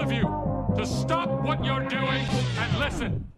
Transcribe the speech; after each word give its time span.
of 0.00 0.10
you 0.10 0.22
to 0.78 0.86
stop 0.86 1.28
what 1.44 1.62
you're 1.62 1.86
doing 1.86 2.24
and 2.56 2.78
listen. 2.78 3.30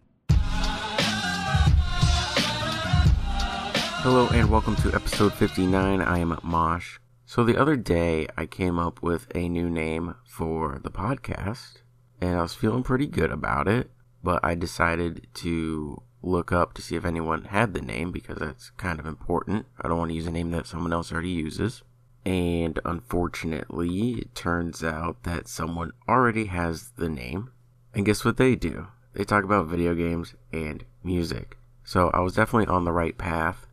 Hello 4.01 4.29
and 4.29 4.49
welcome 4.49 4.77
to 4.77 4.93
episode 4.93 5.33
59. 5.33 5.99
I 5.99 6.19
am 6.19 6.39
Mosh. 6.41 6.99
So 7.25 7.43
the 7.43 7.57
other 7.57 7.75
day 7.75 8.27
I 8.37 8.45
came 8.45 8.79
up 8.79 9.03
with 9.03 9.27
a 9.35 9.49
new 9.49 9.69
name 9.69 10.15
for 10.25 10.79
the 10.81 10.89
podcast 10.89 11.81
and 12.21 12.37
I 12.37 12.41
was 12.41 12.53
feeling 12.53 12.83
pretty 12.83 13.07
good 13.07 13.31
about 13.31 13.67
it, 13.67 13.91
but 14.23 14.39
I 14.41 14.55
decided 14.55 15.27
to 15.35 16.01
look 16.21 16.53
up 16.53 16.73
to 16.75 16.81
see 16.81 16.95
if 16.95 17.03
anyone 17.03 17.43
had 17.45 17.73
the 17.73 17.81
name 17.81 18.13
because 18.13 18.37
that's 18.37 18.69
kind 18.77 19.01
of 19.01 19.05
important. 19.05 19.65
I 19.81 19.89
don't 19.89 19.97
want 19.97 20.11
to 20.11 20.15
use 20.15 20.27
a 20.27 20.31
name 20.31 20.51
that 20.51 20.67
someone 20.67 20.93
else 20.93 21.11
already 21.11 21.27
uses. 21.29 21.83
And 22.25 22.79
unfortunately, 22.85 24.11
it 24.13 24.35
turns 24.35 24.83
out 24.83 25.23
that 25.23 25.47
someone 25.47 25.91
already 26.07 26.45
has 26.45 26.91
the 26.91 27.09
name. 27.09 27.51
And 27.93 28.05
guess 28.05 28.23
what 28.23 28.37
they 28.37 28.55
do? 28.55 28.87
They 29.13 29.23
talk 29.23 29.43
about 29.43 29.67
video 29.67 29.93
games 29.93 30.33
and 30.51 30.85
music. 31.03 31.57
So 31.83 32.09
I 32.13 32.19
was 32.19 32.35
definitely 32.35 32.73
on 32.73 32.85
the 32.85 32.91
right 32.91 33.17
path. 33.17 33.67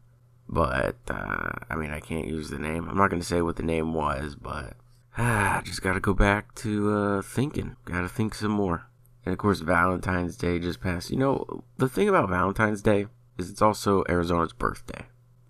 But, 0.48 0.96
uh, 1.08 1.50
I 1.70 1.76
mean, 1.76 1.90
I 1.90 2.00
can't 2.00 2.26
use 2.26 2.50
the 2.50 2.58
name. 2.58 2.88
I'm 2.88 2.96
not 2.96 3.08
going 3.08 3.22
to 3.22 3.26
say 3.26 3.40
what 3.40 3.54
the 3.54 3.62
name 3.62 3.94
was, 3.94 4.34
but 4.34 4.74
ah, 5.18 5.62
just 5.64 5.82
got 5.82 5.92
to 5.92 6.00
go 6.00 6.12
back 6.12 6.54
to 6.56 6.92
uh, 6.92 7.22
thinking. 7.22 7.76
Got 7.84 8.00
to 8.00 8.08
think 8.08 8.34
some 8.34 8.50
more. 8.50 8.86
And 9.24 9.32
of 9.32 9.38
course, 9.38 9.60
Valentine's 9.60 10.36
Day 10.36 10.58
just 10.58 10.80
passed. 10.80 11.10
You 11.10 11.18
know, 11.18 11.64
the 11.76 11.88
thing 11.88 12.08
about 12.08 12.30
Valentine's 12.30 12.82
Day 12.82 13.06
is 13.38 13.48
it's 13.48 13.62
also 13.62 14.02
Arizona's 14.08 14.52
birthday, 14.52 15.06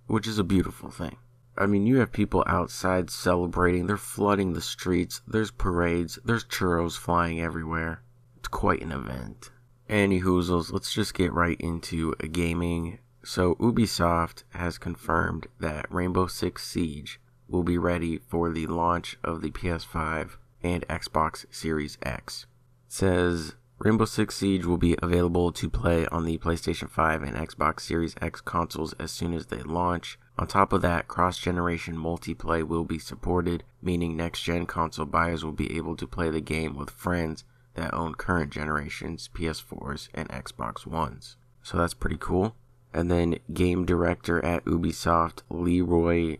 which 0.07 0.27
is 0.27 0.39
a 0.39 0.45
beautiful 0.45 0.91
thing. 0.91 1.17
I 1.61 1.67
mean, 1.67 1.87
you 1.87 1.99
have 1.99 2.11
people 2.11 2.43
outside 2.47 3.11
celebrating. 3.11 3.87
They're 3.87 3.99
flooding 3.99 4.55
the 4.55 4.63
streets. 4.63 5.21
There's 5.29 5.51
parades. 5.51 6.19
There's 6.25 6.47
churros 6.47 6.97
flying 6.97 7.39
everywhere. 7.39 8.01
It's 8.39 8.49
quite 8.49 8.81
an 8.81 8.93
event. 8.93 9.51
Any 9.87 10.23
hoozles, 10.23 10.73
let's 10.73 10.95
just 10.95 11.13
get 11.13 11.35
right 11.35 11.61
into 11.61 12.15
gaming. 12.33 13.01
So, 13.23 13.57
Ubisoft 13.57 14.45
has 14.55 14.79
confirmed 14.79 15.49
that 15.59 15.93
Rainbow 15.93 16.29
Six 16.29 16.67
Siege 16.67 17.21
will 17.47 17.63
be 17.63 17.77
ready 17.77 18.17
for 18.17 18.51
the 18.51 18.67
launch 18.67 19.19
of 19.23 19.43
the 19.43 19.51
PS5 19.51 20.37
and 20.63 20.89
Xbox 20.89 21.45
Series 21.51 21.99
X. 22.03 22.47
It 22.87 22.93
says 22.95 23.57
Rainbow 23.79 24.07
Six 24.07 24.37
Siege 24.37 24.65
will 24.65 24.79
be 24.79 24.97
available 25.03 25.53
to 25.53 25.69
play 25.69 26.07
on 26.07 26.25
the 26.25 26.39
PlayStation 26.39 26.89
5 26.89 27.23
and 27.23 27.37
Xbox 27.37 27.81
Series 27.81 28.15
X 28.23 28.41
consoles 28.41 28.95
as 28.95 29.11
soon 29.11 29.35
as 29.35 29.47
they 29.47 29.63
launch. 29.63 30.19
On 30.41 30.47
top 30.47 30.73
of 30.73 30.81
that, 30.81 31.07
cross 31.07 31.37
generation 31.37 31.99
multiplayer 31.99 32.67
will 32.67 32.85
be 32.85 32.99
supported, 32.99 33.63
meaning 33.83 34.17
next 34.17 34.41
gen 34.41 34.65
console 34.65 35.05
buyers 35.05 35.45
will 35.45 35.53
be 35.53 35.77
able 35.77 35.97
to 35.97 36.07
play 36.07 36.31
the 36.31 36.41
game 36.41 36.75
with 36.75 36.89
friends 36.89 37.45
that 37.75 37.93
own 37.93 38.15
current 38.15 38.51
generations 38.51 39.29
PS4s 39.35 40.09
and 40.15 40.31
Xbox 40.31 40.87
Ones. 40.87 41.37
So 41.63 41.77
that's 41.77 41.93
pretty 41.93 42.17
cool. 42.19 42.57
And 42.91 43.11
then 43.11 43.37
game 43.53 43.85
director 43.85 44.43
at 44.43 44.65
Ubisoft, 44.65 45.43
Leroy 45.51 46.39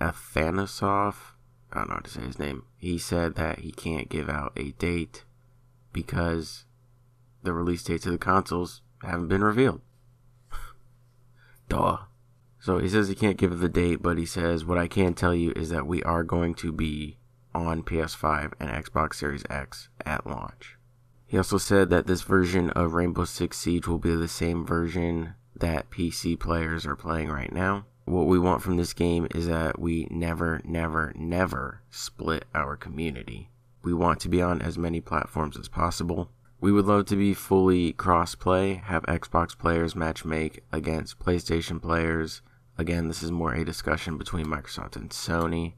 Athanassoff, 0.00 1.34
I 1.70 1.80
don't 1.80 1.88
know 1.90 1.94
how 1.96 2.00
to 2.00 2.10
say 2.10 2.22
his 2.22 2.38
name, 2.38 2.64
he 2.78 2.96
said 2.96 3.34
that 3.34 3.58
he 3.58 3.72
can't 3.72 4.08
give 4.08 4.30
out 4.30 4.54
a 4.56 4.70
date 4.72 5.26
because 5.92 6.64
the 7.42 7.52
release 7.52 7.82
dates 7.82 8.06
of 8.06 8.12
the 8.12 8.18
consoles 8.18 8.80
haven't 9.02 9.28
been 9.28 9.44
revealed. 9.44 9.82
Duh. 11.68 11.98
So 12.64 12.78
he 12.78 12.88
says 12.88 13.08
he 13.08 13.14
can't 13.14 13.36
give 13.36 13.58
the 13.58 13.68
date, 13.68 14.00
but 14.00 14.16
he 14.16 14.24
says, 14.24 14.64
What 14.64 14.78
I 14.78 14.88
can 14.88 15.12
tell 15.12 15.34
you 15.34 15.52
is 15.54 15.68
that 15.68 15.86
we 15.86 16.02
are 16.04 16.24
going 16.24 16.54
to 16.54 16.72
be 16.72 17.18
on 17.54 17.82
PS5 17.82 18.54
and 18.58 18.70
Xbox 18.70 19.16
Series 19.16 19.44
X 19.50 19.90
at 20.06 20.26
launch. 20.26 20.78
He 21.26 21.36
also 21.36 21.58
said 21.58 21.90
that 21.90 22.06
this 22.06 22.22
version 22.22 22.70
of 22.70 22.94
Rainbow 22.94 23.26
Six 23.26 23.58
Siege 23.58 23.86
will 23.86 23.98
be 23.98 24.16
the 24.16 24.28
same 24.28 24.64
version 24.64 25.34
that 25.54 25.90
PC 25.90 26.40
players 26.40 26.86
are 26.86 26.96
playing 26.96 27.28
right 27.28 27.52
now. 27.52 27.84
What 28.06 28.28
we 28.28 28.38
want 28.38 28.62
from 28.62 28.78
this 28.78 28.94
game 28.94 29.28
is 29.34 29.46
that 29.46 29.78
we 29.78 30.08
never, 30.10 30.62
never, 30.64 31.12
never 31.14 31.82
split 31.90 32.46
our 32.54 32.76
community. 32.76 33.50
We 33.82 33.92
want 33.92 34.20
to 34.20 34.30
be 34.30 34.40
on 34.40 34.62
as 34.62 34.78
many 34.78 35.02
platforms 35.02 35.58
as 35.58 35.68
possible. 35.68 36.30
We 36.62 36.72
would 36.72 36.86
love 36.86 37.04
to 37.06 37.16
be 37.16 37.34
fully 37.34 37.92
cross 37.92 38.34
play, 38.34 38.76
have 38.86 39.02
Xbox 39.02 39.54
players 39.54 39.92
matchmake 39.92 40.60
against 40.72 41.18
PlayStation 41.18 41.82
players, 41.82 42.40
Again, 42.76 43.06
this 43.06 43.22
is 43.22 43.30
more 43.30 43.54
a 43.54 43.64
discussion 43.64 44.18
between 44.18 44.46
Microsoft 44.46 44.96
and 44.96 45.10
Sony. 45.10 45.74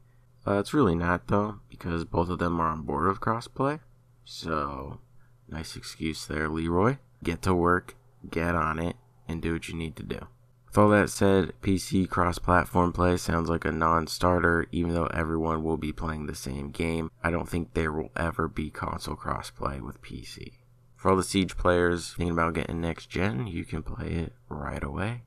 Uh, 0.46 0.58
it's 0.58 0.72
really 0.72 0.94
not 0.94 1.28
though, 1.28 1.60
because 1.68 2.04
both 2.04 2.30
of 2.30 2.38
them 2.38 2.58
are 2.60 2.68
on 2.68 2.82
board 2.82 3.06
with 3.06 3.20
crossplay. 3.20 3.80
So, 4.24 5.00
nice 5.48 5.76
excuse 5.76 6.26
there, 6.26 6.48
Leroy. 6.48 6.96
Get 7.22 7.42
to 7.42 7.54
work, 7.54 7.96
get 8.30 8.54
on 8.54 8.78
it, 8.78 8.96
and 9.28 9.42
do 9.42 9.52
what 9.52 9.68
you 9.68 9.74
need 9.74 9.96
to 9.96 10.02
do. 10.02 10.20
With 10.68 10.78
all 10.78 10.88
that 10.90 11.10
said, 11.10 11.52
PC 11.62 12.08
cross 12.08 12.38
platform 12.38 12.92
play 12.92 13.16
sounds 13.18 13.50
like 13.50 13.64
a 13.64 13.72
non 13.72 14.06
starter, 14.06 14.66
even 14.72 14.94
though 14.94 15.06
everyone 15.06 15.62
will 15.62 15.76
be 15.76 15.92
playing 15.92 16.26
the 16.26 16.34
same 16.34 16.70
game. 16.70 17.10
I 17.22 17.30
don't 17.30 17.48
think 17.48 17.74
there 17.74 17.92
will 17.92 18.10
ever 18.16 18.48
be 18.48 18.70
console 18.70 19.16
crossplay 19.16 19.80
with 19.80 20.02
PC. 20.02 20.52
For 20.96 21.10
all 21.10 21.16
the 21.16 21.22
Siege 21.22 21.56
players 21.58 22.14
thinking 22.14 22.32
about 22.32 22.54
getting 22.54 22.80
next 22.80 23.10
gen, 23.10 23.46
you 23.46 23.64
can 23.64 23.82
play 23.82 24.12
it 24.12 24.32
right 24.48 24.82
away 24.82 25.22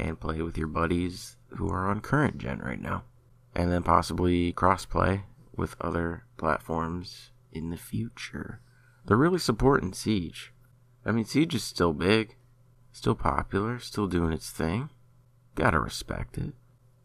and 0.00 0.20
play 0.20 0.42
with 0.42 0.58
your 0.58 0.66
buddies 0.66 1.36
who 1.56 1.68
are 1.68 1.88
on 1.88 2.00
current 2.00 2.38
gen 2.38 2.58
right 2.58 2.80
now. 2.80 3.04
And 3.54 3.70
then 3.70 3.82
possibly 3.82 4.52
crossplay 4.52 5.22
with 5.56 5.76
other 5.80 6.24
platforms 6.36 7.30
in 7.52 7.70
the 7.70 7.76
future. 7.76 8.60
They're 9.04 9.16
really 9.16 9.38
supporting 9.38 9.92
Siege. 9.92 10.52
I 11.04 11.12
mean, 11.12 11.24
Siege 11.24 11.54
is 11.54 11.64
still 11.64 11.92
big, 11.92 12.36
still 12.92 13.14
popular, 13.14 13.78
still 13.78 14.06
doing 14.06 14.32
its 14.32 14.50
thing. 14.50 14.90
Gotta 15.54 15.80
respect 15.80 16.38
it. 16.38 16.54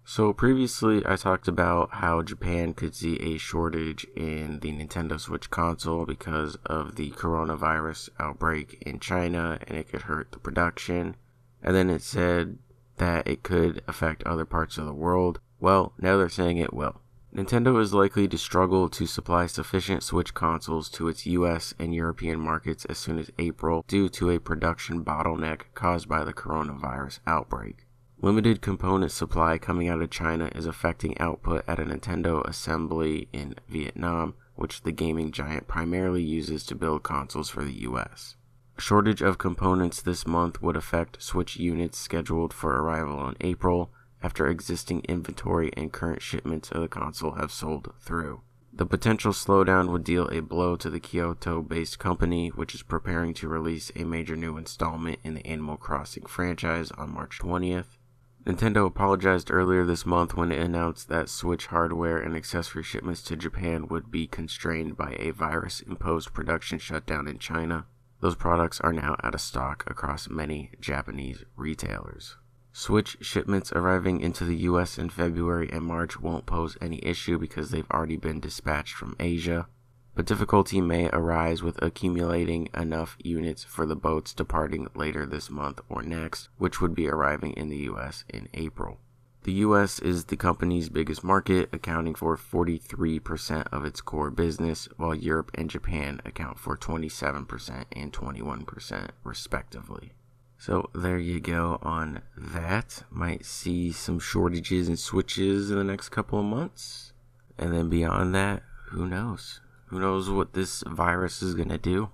So, 0.07 0.33
previously, 0.33 1.01
I 1.03 1.15
talked 1.15 1.47
about 1.47 1.95
how 1.95 2.21
Japan 2.21 2.75
could 2.75 2.93
see 2.93 3.15
a 3.19 3.39
shortage 3.39 4.05
in 4.15 4.59
the 4.59 4.71
Nintendo 4.71 5.19
Switch 5.19 5.49
console 5.49 6.05
because 6.05 6.57
of 6.67 6.95
the 6.95 7.09
coronavirus 7.11 8.09
outbreak 8.19 8.77
in 8.85 8.99
China 8.99 9.57
and 9.67 9.79
it 9.79 9.89
could 9.89 10.03
hurt 10.03 10.31
the 10.31 10.37
production. 10.37 11.15
And 11.63 11.75
then 11.75 11.89
it 11.89 12.03
said 12.03 12.59
that 12.97 13.27
it 13.27 13.43
could 13.43 13.81
affect 13.87 14.23
other 14.23 14.45
parts 14.45 14.77
of 14.77 14.85
the 14.85 14.93
world. 14.93 15.39
Well, 15.59 15.93
now 15.99 16.17
they're 16.17 16.29
saying 16.29 16.57
it 16.57 16.73
will. 16.73 17.01
Nintendo 17.35 17.81
is 17.81 17.93
likely 17.93 18.29
to 18.29 18.37
struggle 18.37 18.87
to 18.87 19.05
supply 19.05 19.45
sufficient 19.45 20.03
Switch 20.03 20.33
consoles 20.33 20.87
to 20.91 21.09
its 21.09 21.25
US 21.25 21.73
and 21.77 21.93
European 21.93 22.39
markets 22.39 22.85
as 22.85 22.97
soon 22.97 23.19
as 23.19 23.29
April 23.37 23.83
due 23.89 24.07
to 24.07 24.29
a 24.29 24.39
production 24.39 25.03
bottleneck 25.03 25.63
caused 25.73 26.07
by 26.07 26.23
the 26.23 26.33
coronavirus 26.33 27.19
outbreak. 27.27 27.85
Limited 28.21 28.61
component 28.61 29.11
supply 29.11 29.57
coming 29.57 29.89
out 29.89 30.01
of 30.01 30.09
China 30.09 30.49
is 30.55 30.65
affecting 30.65 31.17
output 31.19 31.65
at 31.67 31.79
a 31.79 31.83
Nintendo 31.83 32.41
assembly 32.45 33.27
in 33.33 33.55
Vietnam, 33.67 34.35
which 34.55 34.83
the 34.83 34.93
gaming 34.93 35.33
giant 35.33 35.67
primarily 35.67 36.23
uses 36.23 36.65
to 36.65 36.75
build 36.75 37.03
consoles 37.03 37.49
for 37.49 37.65
the 37.65 37.81
US. 37.81 38.37
Shortage 38.77 39.21
of 39.21 39.37
components 39.37 40.01
this 40.01 40.27
month 40.27 40.61
would 40.61 40.75
affect 40.75 41.23
Switch 41.23 41.57
units 41.57 41.97
scheduled 41.97 42.53
for 42.53 42.75
arrival 42.75 43.27
in 43.29 43.35
April 43.41 43.91
after 44.21 44.47
existing 44.47 45.01
inventory 45.07 45.71
and 45.77 45.93
current 45.93 46.21
shipments 46.21 46.71
of 46.71 46.81
the 46.81 46.87
console 46.87 47.33
have 47.33 47.51
sold 47.51 47.93
through. 47.99 48.41
The 48.73 48.85
potential 48.85 49.31
slowdown 49.31 49.89
would 49.91 50.03
deal 50.03 50.27
a 50.27 50.41
blow 50.41 50.75
to 50.75 50.89
the 50.89 50.99
Kyoto 50.99 51.61
based 51.61 51.97
company, 51.97 52.49
which 52.49 52.75
is 52.75 52.83
preparing 52.83 53.33
to 53.35 53.47
release 53.47 53.91
a 53.95 54.03
major 54.03 54.35
new 54.35 54.57
installment 54.57 55.19
in 55.23 55.35
the 55.35 55.47
Animal 55.47 55.77
Crossing 55.77 56.25
franchise 56.25 56.91
on 56.91 57.13
March 57.13 57.39
20th. 57.39 57.97
Nintendo 58.45 58.85
apologized 58.85 59.49
earlier 59.49 59.85
this 59.85 60.05
month 60.05 60.35
when 60.35 60.51
it 60.51 60.59
announced 60.59 61.07
that 61.07 61.29
Switch 61.29 61.67
hardware 61.67 62.17
and 62.17 62.35
accessory 62.35 62.83
shipments 62.83 63.23
to 63.23 63.37
Japan 63.37 63.87
would 63.87 64.11
be 64.11 64.27
constrained 64.27 64.97
by 64.97 65.15
a 65.17 65.31
virus 65.31 65.79
imposed 65.79 66.33
production 66.33 66.77
shutdown 66.77 67.27
in 67.27 67.39
China. 67.39 67.85
Those 68.25 68.33
products 68.33 68.81
are 68.81 68.91
now 68.91 69.15
out 69.23 69.35
of 69.35 69.41
stock 69.41 69.83
across 69.85 70.31
many 70.31 70.71
Japanese 70.81 71.45
retailers. 71.55 72.37
Switch 72.73 73.17
shipments 73.21 73.71
arriving 73.71 74.19
into 74.19 74.45
the 74.45 74.57
US 74.69 74.97
in 74.97 75.11
February 75.11 75.69
and 75.71 75.85
March 75.85 76.19
won't 76.19 76.47
pose 76.47 76.75
any 76.81 76.97
issue 77.05 77.37
because 77.37 77.69
they've 77.69 77.91
already 77.91 78.17
been 78.17 78.39
dispatched 78.39 78.95
from 78.95 79.15
Asia, 79.19 79.67
but 80.15 80.25
difficulty 80.25 80.81
may 80.81 81.07
arise 81.13 81.61
with 81.61 81.79
accumulating 81.83 82.67
enough 82.73 83.15
units 83.19 83.63
for 83.63 83.85
the 83.85 83.95
boats 83.95 84.33
departing 84.33 84.87
later 84.95 85.27
this 85.27 85.51
month 85.51 85.79
or 85.87 86.01
next, 86.01 86.49
which 86.57 86.81
would 86.81 86.95
be 86.95 87.07
arriving 87.07 87.51
in 87.51 87.69
the 87.69 87.85
US 87.91 88.23
in 88.27 88.49
April. 88.55 88.97
The 89.45 89.61
US 89.61 89.99
is 89.99 90.25
the 90.25 90.37
company's 90.37 90.89
biggest 90.89 91.23
market, 91.23 91.69
accounting 91.71 92.15
for 92.15 92.35
43% 92.35 93.67
of 93.71 93.85
its 93.85 94.01
core 94.01 94.31
business, 94.31 94.89
while 94.97 95.13
Europe 95.13 95.51
and 95.53 95.69
Japan 95.69 96.19
account 96.25 96.57
for 96.57 96.75
27% 96.75 97.85
and 97.91 98.11
21%, 98.11 99.09
respectively. 99.23 100.13
So 100.57 100.89
there 100.95 101.19
you 101.19 101.39
go 101.39 101.77
on 101.83 102.23
that. 102.35 103.03
Might 103.11 103.45
see 103.45 103.91
some 103.91 104.17
shortages 104.17 104.87
and 104.87 104.97
switches 104.97 105.69
in 105.69 105.77
the 105.77 105.83
next 105.83 106.09
couple 106.09 106.39
of 106.39 106.45
months. 106.45 107.13
And 107.55 107.71
then 107.71 107.87
beyond 107.87 108.33
that, 108.33 108.63
who 108.87 109.05
knows? 109.05 109.59
Who 109.89 109.99
knows 109.99 110.27
what 110.27 110.53
this 110.53 110.83
virus 110.87 111.43
is 111.43 111.53
gonna 111.53 111.77
do? 111.77 112.09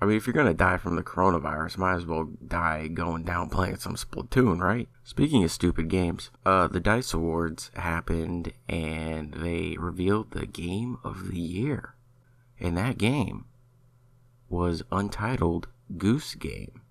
I 0.00 0.04
mean, 0.04 0.16
if 0.16 0.26
you're 0.26 0.34
gonna 0.34 0.52
die 0.52 0.76
from 0.76 0.96
the 0.96 1.02
coronavirus, 1.02 1.78
might 1.78 1.94
as 1.94 2.06
well 2.06 2.28
die 2.46 2.88
going 2.88 3.24
down 3.24 3.48
playing 3.48 3.76
some 3.76 3.96
Splatoon, 3.96 4.60
right? 4.60 4.88
Speaking 5.04 5.42
of 5.42 5.50
stupid 5.50 5.88
games, 5.88 6.30
uh, 6.44 6.68
the 6.68 6.80
Dice 6.80 7.14
Awards 7.14 7.70
happened 7.74 8.52
and 8.68 9.32
they 9.32 9.76
revealed 9.78 10.32
the 10.32 10.46
game 10.46 10.98
of 11.02 11.30
the 11.30 11.40
year. 11.40 11.94
And 12.60 12.76
that 12.76 12.98
game 12.98 13.46
was 14.48 14.82
Untitled 14.92 15.68
Goose 15.96 16.34
Game. 16.34 16.82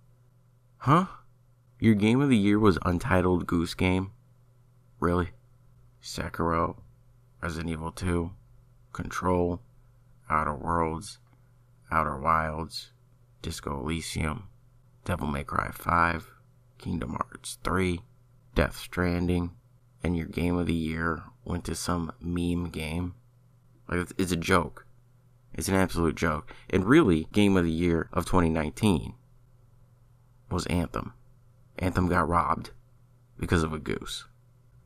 Huh? 0.80 1.08
Your 1.80 1.96
game 1.96 2.22
of 2.22 2.30
the 2.30 2.38
year 2.38 2.58
was 2.58 2.80
Untitled 2.86 3.46
Goose 3.46 3.74
Game? 3.74 4.12
Really? 5.00 5.30
Sekiro, 6.02 6.78
Resident 7.42 7.70
Evil 7.70 7.92
2, 7.92 8.32
Control, 8.94 9.62
Outer 10.30 10.56
Worlds, 10.56 11.20
Outer 11.92 12.18
Wilds, 12.18 12.92
Disco 13.46 13.80
Elysium, 13.80 14.48
Devil 15.04 15.28
May 15.28 15.44
Cry 15.44 15.70
5, 15.72 16.32
Kingdom 16.80 17.12
Hearts 17.12 17.60
3, 17.64 18.00
Death 18.56 18.76
Stranding, 18.76 19.52
and 20.04 20.18
your 20.18 20.26
game 20.26 20.58
of 20.58 20.66
the 20.66 20.74
year 20.74 21.22
went 21.44 21.64
to 21.66 21.76
some 21.76 22.12
meme 22.20 22.70
game. 22.70 23.14
Like, 23.88 24.08
it's 24.18 24.32
a 24.32 24.36
joke. 24.36 24.88
It's 25.54 25.68
an 25.68 25.76
absolute 25.76 26.16
joke. 26.16 26.56
And 26.72 26.86
really, 26.86 27.28
game 27.34 27.56
of 27.56 27.66
the 27.66 27.72
year 27.72 28.10
of 28.12 28.26
2019 28.26 29.14
was 30.50 30.66
Anthem. 30.66 31.14
Anthem 31.78 32.08
got 32.08 32.28
robbed 32.28 32.72
because 33.38 33.62
of 33.62 33.74
a 33.74 33.78
goose. 33.78 34.26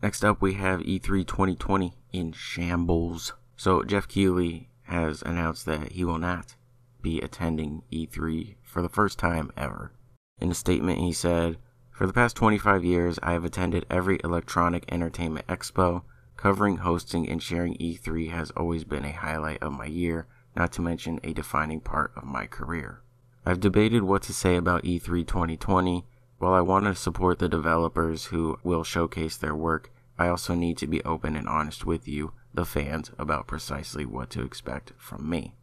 Next 0.03 0.25
up, 0.25 0.41
we 0.41 0.55
have 0.55 0.81
E3 0.81 1.25
2020 1.25 1.93
in 2.11 2.33
shambles. 2.33 3.31
So, 3.55 3.83
Jeff 3.83 4.09
Keighley 4.09 4.67
has 4.83 5.21
announced 5.21 5.65
that 5.65 5.93
he 5.93 6.03
will 6.03 6.17
not 6.17 6.55
be 7.01 7.19
attending 7.21 7.83
E3 7.91 8.55
for 8.63 8.81
the 8.81 8.89
first 8.89 9.19
time 9.19 9.51
ever. 9.55 9.91
In 10.39 10.51
a 10.51 10.55
statement, 10.55 10.99
he 10.99 11.11
said, 11.11 11.57
For 11.91 12.07
the 12.07 12.13
past 12.13 12.35
25 12.35 12.83
years, 12.83 13.19
I 13.21 13.33
have 13.33 13.43
attended 13.43 13.85
every 13.89 14.19
electronic 14.23 14.85
entertainment 14.91 15.47
expo. 15.47 16.03
Covering, 16.37 16.77
hosting, 16.77 17.27
and 17.29 17.43
sharing 17.43 17.75
E3 17.75 18.31
has 18.31 18.51
always 18.51 18.85
been 18.85 19.03
a 19.03 19.11
highlight 19.11 19.61
of 19.61 19.73
my 19.73 19.85
year, 19.85 20.27
not 20.55 20.71
to 20.73 20.81
mention 20.81 21.19
a 21.23 21.33
defining 21.33 21.81
part 21.81 22.13
of 22.15 22.23
my 22.23 22.45
career. 22.45 23.01
I've 23.45 23.59
debated 23.59 24.03
what 24.03 24.21
to 24.23 24.33
say 24.33 24.55
about 24.55 24.83
E3 24.83 25.27
2020. 25.27 26.05
While 26.37 26.53
I 26.53 26.61
want 26.61 26.85
to 26.85 26.95
support 26.95 27.39
the 27.39 27.49
developers 27.49 28.25
who 28.25 28.57
will 28.63 28.85
showcase 28.85 29.35
their 29.35 29.55
work, 29.55 29.91
I 30.17 30.29
also 30.29 30.55
need 30.55 30.77
to 30.77 30.87
be 30.87 31.03
open 31.03 31.35
and 31.35 31.47
honest 31.47 31.85
with 31.85 32.07
you, 32.07 32.31
the 32.53 32.65
fans, 32.65 33.11
about 33.17 33.47
precisely 33.47 34.05
what 34.05 34.29
to 34.31 34.43
expect 34.43 34.93
from 34.97 35.29
me. 35.29 35.55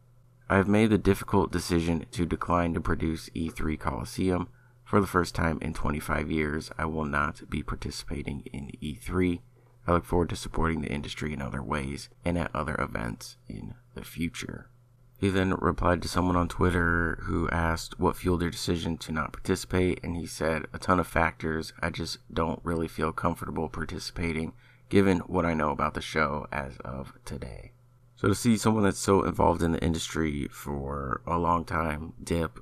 I 0.49 0.55
have 0.55 0.67
made 0.67 0.91
the 0.91 0.97
difficult 0.97 1.51
decision 1.51 2.05
to 2.11 2.25
decline 2.25 2.73
to 2.73 2.79
produce 2.79 3.29
E3 3.29 3.77
Coliseum. 3.77 4.47
For 4.85 5.01
the 5.01 5.07
first 5.07 5.35
time 5.35 5.59
in 5.61 5.73
25 5.73 6.31
years, 6.31 6.71
I 6.77 6.85
will 6.85 7.03
not 7.03 7.49
be 7.49 7.61
participating 7.61 8.43
in 8.53 8.71
E3. 8.81 9.41
I 9.85 9.91
look 9.91 10.05
forward 10.05 10.29
to 10.29 10.37
supporting 10.37 10.81
the 10.81 10.91
industry 10.91 11.33
in 11.33 11.41
other 11.41 11.61
ways 11.61 12.07
and 12.23 12.37
at 12.37 12.55
other 12.55 12.75
events 12.79 13.35
in 13.49 13.73
the 13.93 14.05
future. 14.05 14.69
He 15.17 15.29
then 15.29 15.53
replied 15.55 16.01
to 16.03 16.07
someone 16.07 16.37
on 16.37 16.47
Twitter 16.47 17.19
who 17.23 17.49
asked 17.49 17.99
what 17.99 18.15
fueled 18.15 18.41
their 18.41 18.49
decision 18.49 18.97
to 18.99 19.11
not 19.11 19.33
participate, 19.33 19.99
and 20.01 20.15
he 20.15 20.27
said, 20.27 20.67
A 20.71 20.79
ton 20.79 20.99
of 20.99 21.07
factors. 21.07 21.73
I 21.81 21.89
just 21.89 22.19
don't 22.33 22.61
really 22.63 22.87
feel 22.87 23.11
comfortable 23.11 23.67
participating 23.67 24.53
given 24.89 25.19
what 25.19 25.45
I 25.45 25.53
know 25.53 25.71
about 25.71 25.95
the 25.95 26.01
show 26.01 26.47
as 26.51 26.77
of 26.77 27.11
today. 27.25 27.71
So 28.17 28.27
to 28.27 28.33
see 28.33 28.57
someone 28.57 28.83
that's 28.83 28.97
so 28.97 29.21
involved 29.21 29.61
in 29.61 29.73
the 29.73 29.83
industry 29.83 30.47
for 30.47 31.21
a 31.27 31.37
long 31.37 31.63
time 31.63 32.13
dip 32.23 32.59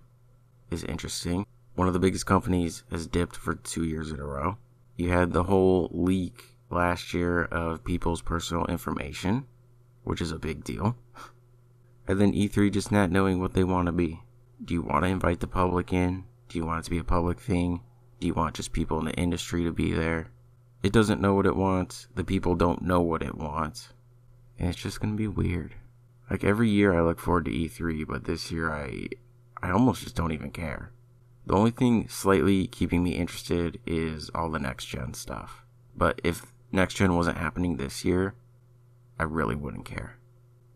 is 0.70 0.84
interesting. 0.84 1.46
One 1.76 1.88
of 1.88 1.94
the 1.94 2.00
biggest 2.00 2.26
companies 2.26 2.84
has 2.92 3.08
dipped 3.08 3.38
for 3.38 3.56
two 3.56 3.86
years 3.86 4.12
in 4.12 4.20
a 4.20 4.26
row. 4.26 4.58
You 4.98 5.12
had 5.12 5.32
the 5.32 5.44
whole 5.44 5.90
leak 5.94 6.58
last 6.70 7.14
year 7.14 7.46
of 7.46 7.86
people's 7.86 8.22
personal 8.22 8.66
information, 8.66 9.46
which 10.04 10.20
is 10.20 10.34
a 10.34 10.40
big 10.40 10.66
deal. 10.66 10.98
And 12.06 12.20
then 12.20 12.34
E3 12.34 12.70
just 12.70 12.92
not 12.92 13.10
knowing 13.10 13.40
what 13.40 13.54
they 13.54 13.64
want 13.64 13.86
to 13.86 13.94
be. 13.94 14.20
Do 14.64 14.74
you 14.74 14.82
want 14.82 15.06
to 15.06 15.10
invite 15.10 15.40
the 15.40 15.48
public 15.48 15.94
in? 15.94 16.26
Do 16.50 16.58
you 16.58 16.66
want 16.66 16.82
it 16.82 16.84
to 16.84 16.92
be 16.92 17.00
a 17.00 17.04
public 17.06 17.40
thing? 17.40 17.82
Do 18.20 18.28
you 18.28 18.34
want 18.34 18.56
just 18.56 18.74
people 18.74 19.00
in 19.00 19.06
the 19.06 19.14
industry 19.14 19.64
to 19.64 19.72
be 19.72 19.94
there? 19.94 20.32
It 20.84 20.92
doesn't 20.92 21.22
know 21.22 21.34
what 21.34 21.48
it 21.48 21.56
wants. 21.56 22.10
The 22.14 22.26
people 22.26 22.56
don't 22.56 22.82
know 22.82 23.00
what 23.00 23.24
it 23.24 23.36
wants 23.36 23.94
it's 24.58 24.78
just 24.78 25.00
gonna 25.00 25.16
be 25.16 25.28
weird. 25.28 25.76
Like 26.30 26.44
every 26.44 26.70
year 26.70 26.94
I 26.94 27.02
look 27.02 27.20
forward 27.20 27.46
to 27.46 27.52
E3, 27.52 28.06
but 28.08 28.26
this 28.26 28.52
year 28.52 28.72
I 28.72 29.08
I 29.62 29.72
almost 29.72 30.04
just 30.04 30.16
don't 30.16 30.32
even 30.32 30.52
care. 30.52 30.92
The 31.46 31.56
only 31.56 31.72
thing 31.72 32.08
slightly 32.08 32.68
keeping 32.68 33.04
me 33.04 33.12
interested 33.12 33.80
is 33.86 34.30
all 34.34 34.50
the 34.50 34.60
next 34.60 34.86
gen 34.86 35.14
stuff. 35.14 35.64
But 35.96 36.20
if 36.24 36.54
next 36.72 36.96
gen 36.96 37.16
wasn't 37.16 37.38
happening 37.38 37.78
this 37.78 38.04
year, 38.04 38.36
I 39.20 39.24
really 39.24 39.56
wouldn't 39.56 39.86
care. 39.86 40.18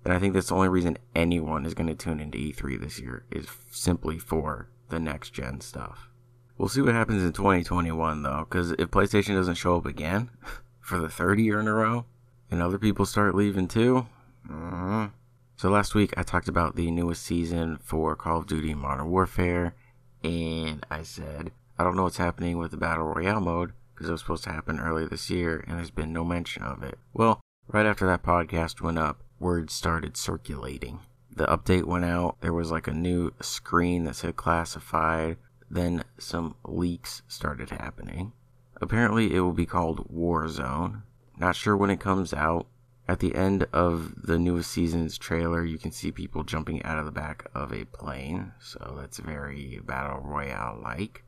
And 0.05 0.13
I 0.13 0.19
think 0.19 0.33
that's 0.33 0.49
the 0.49 0.55
only 0.55 0.69
reason 0.69 0.97
anyone 1.15 1.65
is 1.65 1.73
going 1.73 1.87
to 1.87 1.95
tune 1.95 2.19
into 2.19 2.37
E3 2.37 2.79
this 2.79 2.99
year 2.99 3.25
is 3.31 3.47
simply 3.71 4.17
for 4.17 4.69
the 4.89 4.99
next 4.99 5.31
gen 5.31 5.61
stuff. 5.61 6.09
We'll 6.57 6.69
see 6.69 6.81
what 6.81 6.93
happens 6.93 7.23
in 7.23 7.33
2021 7.33 8.23
though, 8.23 8.45
because 8.49 8.71
if 8.71 8.91
PlayStation 8.91 9.35
doesn't 9.35 9.55
show 9.55 9.77
up 9.77 9.85
again 9.85 10.29
for 10.81 10.99
the 10.99 11.09
third 11.09 11.39
year 11.39 11.59
in 11.59 11.67
a 11.67 11.73
row, 11.73 12.05
and 12.51 12.61
other 12.61 12.77
people 12.77 13.05
start 13.05 13.35
leaving 13.35 13.67
too. 13.67 14.07
Uh, 14.51 15.09
so 15.55 15.69
last 15.69 15.95
week 15.95 16.13
I 16.17 16.23
talked 16.23 16.47
about 16.47 16.75
the 16.75 16.91
newest 16.91 17.23
season 17.23 17.79
for 17.83 18.15
Call 18.15 18.39
of 18.39 18.47
Duty 18.47 18.73
Modern 18.73 19.09
Warfare, 19.09 19.75
and 20.23 20.85
I 20.89 21.03
said 21.03 21.51
I 21.77 21.83
don't 21.83 21.95
know 21.95 22.03
what's 22.03 22.17
happening 22.17 22.57
with 22.57 22.71
the 22.71 22.77
Battle 22.77 23.05
Royale 23.05 23.39
mode 23.39 23.71
because 23.93 24.09
it 24.09 24.11
was 24.11 24.21
supposed 24.21 24.43
to 24.45 24.51
happen 24.51 24.79
earlier 24.79 25.07
this 25.07 25.29
year, 25.29 25.63
and 25.67 25.77
there's 25.77 25.91
been 25.91 26.11
no 26.11 26.25
mention 26.25 26.63
of 26.63 26.83
it. 26.83 26.97
Well, 27.13 27.39
right 27.67 27.85
after 27.85 28.05
that 28.07 28.23
podcast 28.23 28.81
went 28.81 28.99
up, 28.99 29.23
word 29.39 29.69
started 29.69 30.17
circulating. 30.17 30.99
The 31.33 31.45
update 31.45 31.85
went 31.85 32.05
out. 32.05 32.35
There 32.41 32.53
was 32.53 32.71
like 32.71 32.87
a 32.87 32.93
new 32.93 33.33
screen 33.41 34.03
that 34.03 34.17
said 34.17 34.35
classified. 34.35 35.37
Then 35.69 36.03
some 36.17 36.55
leaks 36.65 37.21
started 37.27 37.69
happening. 37.69 38.33
Apparently, 38.81 39.33
it 39.33 39.39
will 39.39 39.53
be 39.53 39.65
called 39.65 40.09
Warzone, 40.13 41.03
not 41.39 41.55
sure 41.55 41.75
when 41.75 41.89
it 41.89 41.99
comes 41.99 42.33
out. 42.33 42.67
At 43.07 43.19
the 43.19 43.33
end 43.33 43.65
of 43.73 44.21
the 44.21 44.37
newest 44.37 44.69
season's 44.69 45.17
trailer, 45.17 45.65
you 45.65 45.79
can 45.79 45.91
see 45.91 46.11
people 46.11 46.43
jumping 46.43 46.83
out 46.83 46.99
of 46.99 47.05
the 47.05 47.11
back 47.11 47.49
of 47.55 47.73
a 47.73 47.85
plane. 47.85 48.51
So 48.59 48.97
that's 48.99 49.17
very 49.17 49.79
Battle 49.83 50.19
Royale 50.19 50.79
like. 50.83 51.23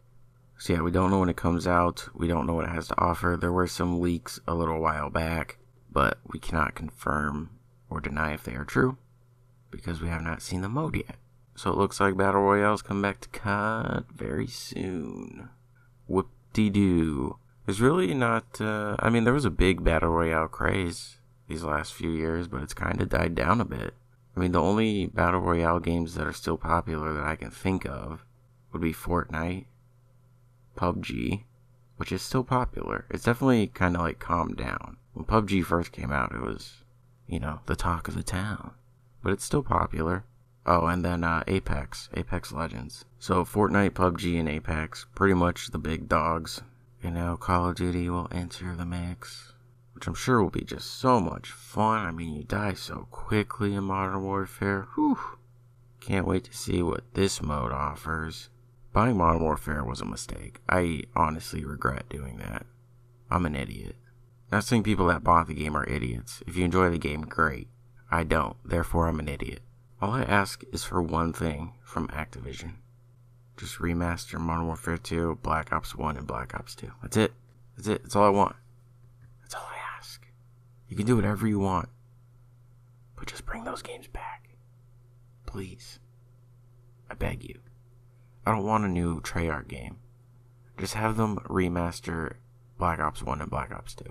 So 0.59 0.74
yeah, 0.74 0.81
we 0.81 0.91
don't 0.91 1.09
know 1.09 1.19
when 1.19 1.29
it 1.29 1.38
comes 1.38 1.65
out. 1.65 2.07
We 2.13 2.27
don't 2.27 2.45
know 2.45 2.53
what 2.53 2.65
it 2.65 2.71
has 2.71 2.88
to 2.89 3.01
offer. 3.01 3.35
There 3.39 3.51
were 3.51 3.65
some 3.65 4.00
leaks 4.00 4.39
a 4.47 4.53
little 4.53 4.79
while 4.79 5.09
back, 5.09 5.57
but 5.91 6.19
we 6.31 6.38
cannot 6.38 6.75
confirm 6.75 7.50
or 7.89 8.00
deny 8.00 8.33
if 8.33 8.43
they 8.43 8.53
are 8.53 8.63
true 8.63 8.97
because 9.71 10.01
we 10.01 10.09
have 10.09 10.21
not 10.21 10.43
seen 10.43 10.62
the 10.62 10.69
mode 10.69 10.95
yet. 10.95 11.15
So 11.55 11.71
it 11.71 11.77
looks 11.77 12.00
like 12.00 12.15
Battle 12.15 12.41
Royale's 12.41 12.83
come 12.83 13.01
back 13.01 13.21
to 13.21 13.29
COD 13.29 14.05
very 14.13 14.45
soon. 14.45 15.50
Whoop 16.05 16.29
de 16.53 16.69
doo. 16.69 17.38
There's 17.71 17.79
really 17.79 18.13
not. 18.13 18.59
Uh, 18.59 18.97
I 18.99 19.09
mean, 19.09 19.23
there 19.23 19.33
was 19.33 19.45
a 19.45 19.49
big 19.49 19.81
battle 19.81 20.09
royale 20.09 20.49
craze 20.49 21.19
these 21.47 21.63
last 21.63 21.93
few 21.93 22.09
years, 22.09 22.49
but 22.49 22.61
it's 22.61 22.73
kind 22.73 22.99
of 22.99 23.07
died 23.07 23.33
down 23.33 23.61
a 23.61 23.65
bit. 23.65 23.93
I 24.35 24.41
mean, 24.41 24.51
the 24.51 24.59
only 24.59 25.05
battle 25.05 25.39
royale 25.39 25.79
games 25.79 26.15
that 26.15 26.27
are 26.27 26.33
still 26.33 26.57
popular 26.57 27.13
that 27.13 27.23
I 27.23 27.37
can 27.37 27.49
think 27.49 27.85
of 27.85 28.25
would 28.73 28.81
be 28.81 28.91
Fortnite, 28.91 29.67
PUBG, 30.75 31.45
which 31.95 32.11
is 32.11 32.21
still 32.21 32.43
popular. 32.43 33.05
It's 33.09 33.23
definitely 33.23 33.67
kind 33.67 33.95
of 33.95 34.01
like 34.01 34.19
calmed 34.19 34.57
down. 34.57 34.97
When 35.13 35.23
PUBG 35.23 35.63
first 35.63 35.93
came 35.93 36.11
out, 36.11 36.35
it 36.35 36.41
was, 36.41 36.83
you 37.25 37.39
know, 37.39 37.61
the 37.67 37.77
talk 37.77 38.09
of 38.09 38.15
the 38.15 38.21
town, 38.21 38.71
but 39.23 39.31
it's 39.31 39.45
still 39.45 39.63
popular. 39.63 40.25
Oh, 40.65 40.87
and 40.87 41.05
then 41.05 41.23
uh, 41.23 41.45
Apex, 41.47 42.09
Apex 42.15 42.51
Legends. 42.51 43.05
So 43.17 43.45
Fortnite, 43.45 43.91
PUBG, 43.91 44.37
and 44.37 44.49
Apex, 44.49 45.05
pretty 45.15 45.35
much 45.35 45.71
the 45.71 45.79
big 45.79 46.09
dogs 46.09 46.63
you 47.03 47.12
know, 47.12 47.38
Call 47.38 47.70
of 47.70 47.75
Duty 47.75 48.10
will 48.10 48.27
enter 48.31 48.75
the 48.75 48.86
mix, 48.86 49.53
which 49.93 50.08
I'm 50.08 50.13
sure 50.13 50.41
will 50.41 50.50
be 50.50 50.63
just 50.63 51.00
so 51.00 51.20
much 51.20 51.51
fun. 51.51 52.05
I 52.05 52.12
mean, 52.12 52.34
you 52.36 52.43
die 52.43 52.74
so 52.74 53.08
quickly 53.12 53.74
in 53.74 53.86
Modern 53.86 54.22
Warfare. 54.22 54.88
Whew. 54.96 55.17
Can't 56.00 56.27
wait 56.27 56.43
to 56.46 56.53
see 56.58 56.81
what 56.81 57.13
this 57.13 57.41
mode 57.41 57.72
offers. 57.72 58.50
Buying 58.93 59.17
Modern 59.17 59.41
Warfare 59.41 59.84
was 59.84 60.01
a 60.01 60.05
mistake. 60.05 60.60
I 60.67 61.03
honestly 61.15 61.63
regret 61.63 62.10
doing 62.10 62.38
that. 62.38 62.65
I'm 63.29 63.46
an 63.46 63.55
idiot. 63.55 63.96
Not 64.51 64.63
saying 64.63 64.84
people 64.84 65.08
that 65.08 65.24
bought 65.24 65.48
the 65.48 65.53
game 65.53 65.77
are 65.77 65.88
idiots. 65.88 66.43
If 66.46 66.58
you 66.58 66.65
enjoy 66.65 66.89
the 66.89 66.98
game, 66.98 67.22
great. 67.22 67.70
I 68.12 68.24
don't, 68.24 68.58
therefore 68.65 69.08
I'm 69.08 69.20
an 69.20 69.29
idiot. 69.29 69.62
All 70.01 70.12
I 70.12 70.24
ask 70.24 70.63
is 70.74 70.84
for 70.84 71.01
one 71.01 71.31
thing 71.31 71.74
from 71.84 72.10
Activision 72.10 72.74
just 73.61 73.77
remaster 73.77 74.39
Modern 74.39 74.65
Warfare 74.65 74.97
2, 74.97 75.39
Black 75.43 75.71
Ops 75.71 75.95
1, 75.95 76.17
and 76.17 76.25
Black 76.25 76.55
Ops 76.55 76.73
2. 76.73 76.91
That's 77.03 77.15
it. 77.15 77.31
That's 77.77 77.87
it. 77.87 78.01
That's 78.01 78.15
all 78.15 78.25
I 78.25 78.29
want. 78.29 78.55
That's 79.39 79.53
all 79.53 79.69
I 79.71 79.97
ask. 79.97 80.25
You 80.89 80.97
can 80.97 81.05
do 81.05 81.15
whatever 81.15 81.47
you 81.47 81.59
want. 81.59 81.87
But 83.15 83.27
just 83.27 83.45
bring 83.45 83.63
those 83.63 83.83
games 83.83 84.07
back. 84.07 84.55
Please. 85.45 85.99
I 87.07 87.13
beg 87.13 87.43
you. 87.43 87.59
I 88.47 88.51
don't 88.51 88.65
want 88.65 88.83
a 88.83 88.87
new 88.87 89.21
Treyarch 89.21 89.67
game. 89.67 89.97
Just 90.79 90.95
have 90.95 91.15
them 91.15 91.37
remaster 91.47 92.37
Black 92.79 92.99
Ops 92.99 93.21
1 93.21 93.41
and 93.41 93.51
Black 93.51 93.71
Ops 93.71 93.93
2. 93.93 94.05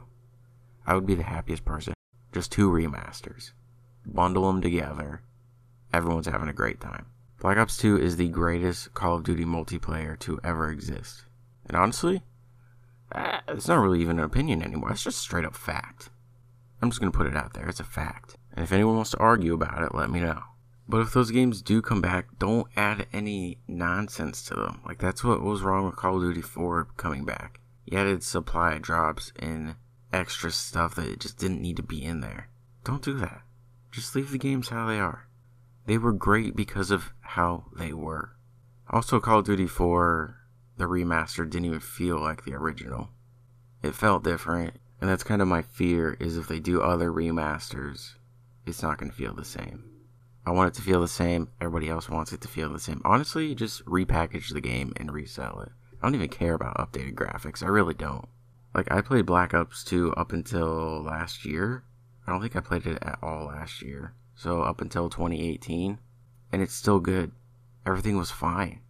I 0.87 0.95
would 0.95 1.07
be 1.07 1.17
the 1.17 1.25
happiest 1.25 1.65
person. 1.65 1.93
Just 2.33 2.53
two 2.53 2.71
remasters. 2.71 3.51
Bundle 4.07 4.47
them 4.47 4.63
together. 4.63 5.23
Everyone's 5.93 6.27
having 6.27 6.49
a 6.49 6.53
great 6.53 6.81
time. 6.81 7.07
Black 7.41 7.57
Ops 7.57 7.79
2 7.79 7.99
is 7.99 8.19
the 8.19 8.29
greatest 8.29 8.93
Call 8.93 9.17
of 9.17 9.25
Duty 9.25 9.47
multiplayer 9.47 10.19
to 10.19 10.39
ever 10.45 10.71
exist. 10.71 11.25
And 11.67 11.75
honestly, 11.75 12.23
uh, 13.13 13.41
it's 13.49 13.67
not 13.67 13.81
really 13.81 14.03
even 14.03 14.19
an 14.19 14.27
opinion 14.27 14.63
anymore. 14.63 14.93
It's 14.93 15.03
just 15.03 15.19
straight 15.19 15.47
up 15.47 15.57
fact. 15.57 16.11
I'm 16.83 16.91
just 16.91 17.01
going 17.01 17.11
to 17.11 17.17
put 17.17 17.27
it 17.27 17.37
out 17.37 17.55
there. 17.55 17.67
It's 17.67 17.81
a 17.81 17.85
fact. 17.85 18.37
And 18.53 18.63
if 18.63 18.73
anyone 18.73 18.97
wants 18.97 19.13
to 19.13 19.17
argue 19.17 19.55
about 19.55 19.83
it, 19.83 19.95
let 19.95 20.11
me 20.11 20.21
know. 20.21 20.43
But 20.87 21.01
if 21.01 21.15
those 21.15 21.31
games 21.31 21.63
do 21.63 21.81
come 21.81 22.03
back, 22.03 22.27
don't 22.39 22.67
add 22.77 23.07
any 23.11 23.57
nonsense 23.67 24.43
to 24.45 24.55
them. 24.55 24.83
Like, 24.85 24.99
that's 24.99 25.25
what 25.25 25.41
was 25.41 25.63
wrong 25.63 25.87
with 25.87 25.97
Call 25.97 26.17
of 26.17 26.23
Duty 26.23 26.43
4 26.43 26.89
coming 26.99 27.25
back. 27.25 27.61
You 27.87 27.97
added 27.97 28.23
supply 28.23 28.77
drops 28.77 29.33
and 29.39 29.77
extra 30.13 30.51
stuff 30.51 30.95
that 30.97 31.21
just 31.21 31.39
didn't 31.39 31.63
need 31.63 31.79
to 31.79 31.83
be 31.83 32.05
in 32.05 32.21
there. 32.21 32.51
Don't 32.85 33.03
do 33.03 33.15
that. 33.15 33.41
Just 33.91 34.15
leave 34.15 34.31
the 34.31 34.37
games 34.37 34.69
how 34.69 34.87
they 34.87 35.01
are. 35.01 35.27
They 35.87 35.99
were 35.99 36.13
great 36.13 36.55
because 36.55 36.91
of 36.91 37.13
how 37.21 37.67
they 37.77 37.93
were. 37.93 38.37
Also, 38.89 39.21
Call 39.21 39.39
of 39.41 39.47
Duty 39.47 39.67
4, 39.67 40.37
the 40.77 40.85
remaster 40.85 41.49
didn't 41.49 41.67
even 41.67 41.81
feel 41.81 42.19
like 42.19 42.45
the 42.45 42.55
original. 42.55 43.11
It 43.83 43.95
felt 43.95 44.25
different, 44.25 44.79
and 45.01 45.09
that's 45.09 45.25
kind 45.25 45.41
of 45.41 45.49
my 45.49 45.63
fear 45.63 46.17
is 46.21 46.37
if 46.37 46.49
they 46.49 46.61
do 46.61 46.83
other 46.83 47.11
remasters, 47.11 48.15
it's 48.67 48.83
not 48.83 48.99
going 48.99 49.11
to 49.11 49.17
feel 49.17 49.35
the 49.35 49.45
same. 49.45 49.85
I 50.47 50.51
want 50.51 50.69
it 50.69 50.75
to 50.75 50.83
feel 50.83 51.01
the 51.01 51.09
same. 51.09 51.49
Everybody 51.61 51.89
else 51.89 52.09
wants 52.09 52.33
it 52.33 52.41
to 52.43 52.49
feel 52.49 52.73
the 52.73 52.81
same. 52.81 53.01
Honestly, 53.05 53.55
just 53.55 53.85
repackage 53.85 54.53
the 54.53 54.61
game 54.61 54.93
and 54.97 55.13
resell 55.13 55.61
it. 55.61 55.73
I 56.01 56.07
don't 56.07 56.15
even 56.15 56.29
care 56.29 56.55
about 56.55 56.77
updated 56.77 57.15
graphics. 57.15 57.63
I 57.63 57.69
really 57.69 57.95
don't. 57.95 58.27
Like, 58.75 58.91
I 58.91 59.01
played 59.01 59.27
Black 59.27 59.53
Ops 59.53 59.85
2 59.85 60.15
up 60.15 60.33
until 60.33 61.03
last 61.03 61.45
year. 61.45 61.85
I 62.27 62.33
don't 62.33 62.41
think 62.41 62.57
I 62.57 62.61
played 62.61 62.87
it 62.87 62.99
at 63.03 63.19
all 63.23 63.47
last 63.47 63.83
year. 63.83 64.15
So, 64.41 64.63
up 64.63 64.81
until 64.81 65.11
2018. 65.11 65.99
And 66.51 66.63
it's 66.63 66.73
still 66.73 66.99
good. 66.99 67.33
Everything 67.85 68.17
was 68.17 68.31
fine. 68.31 68.81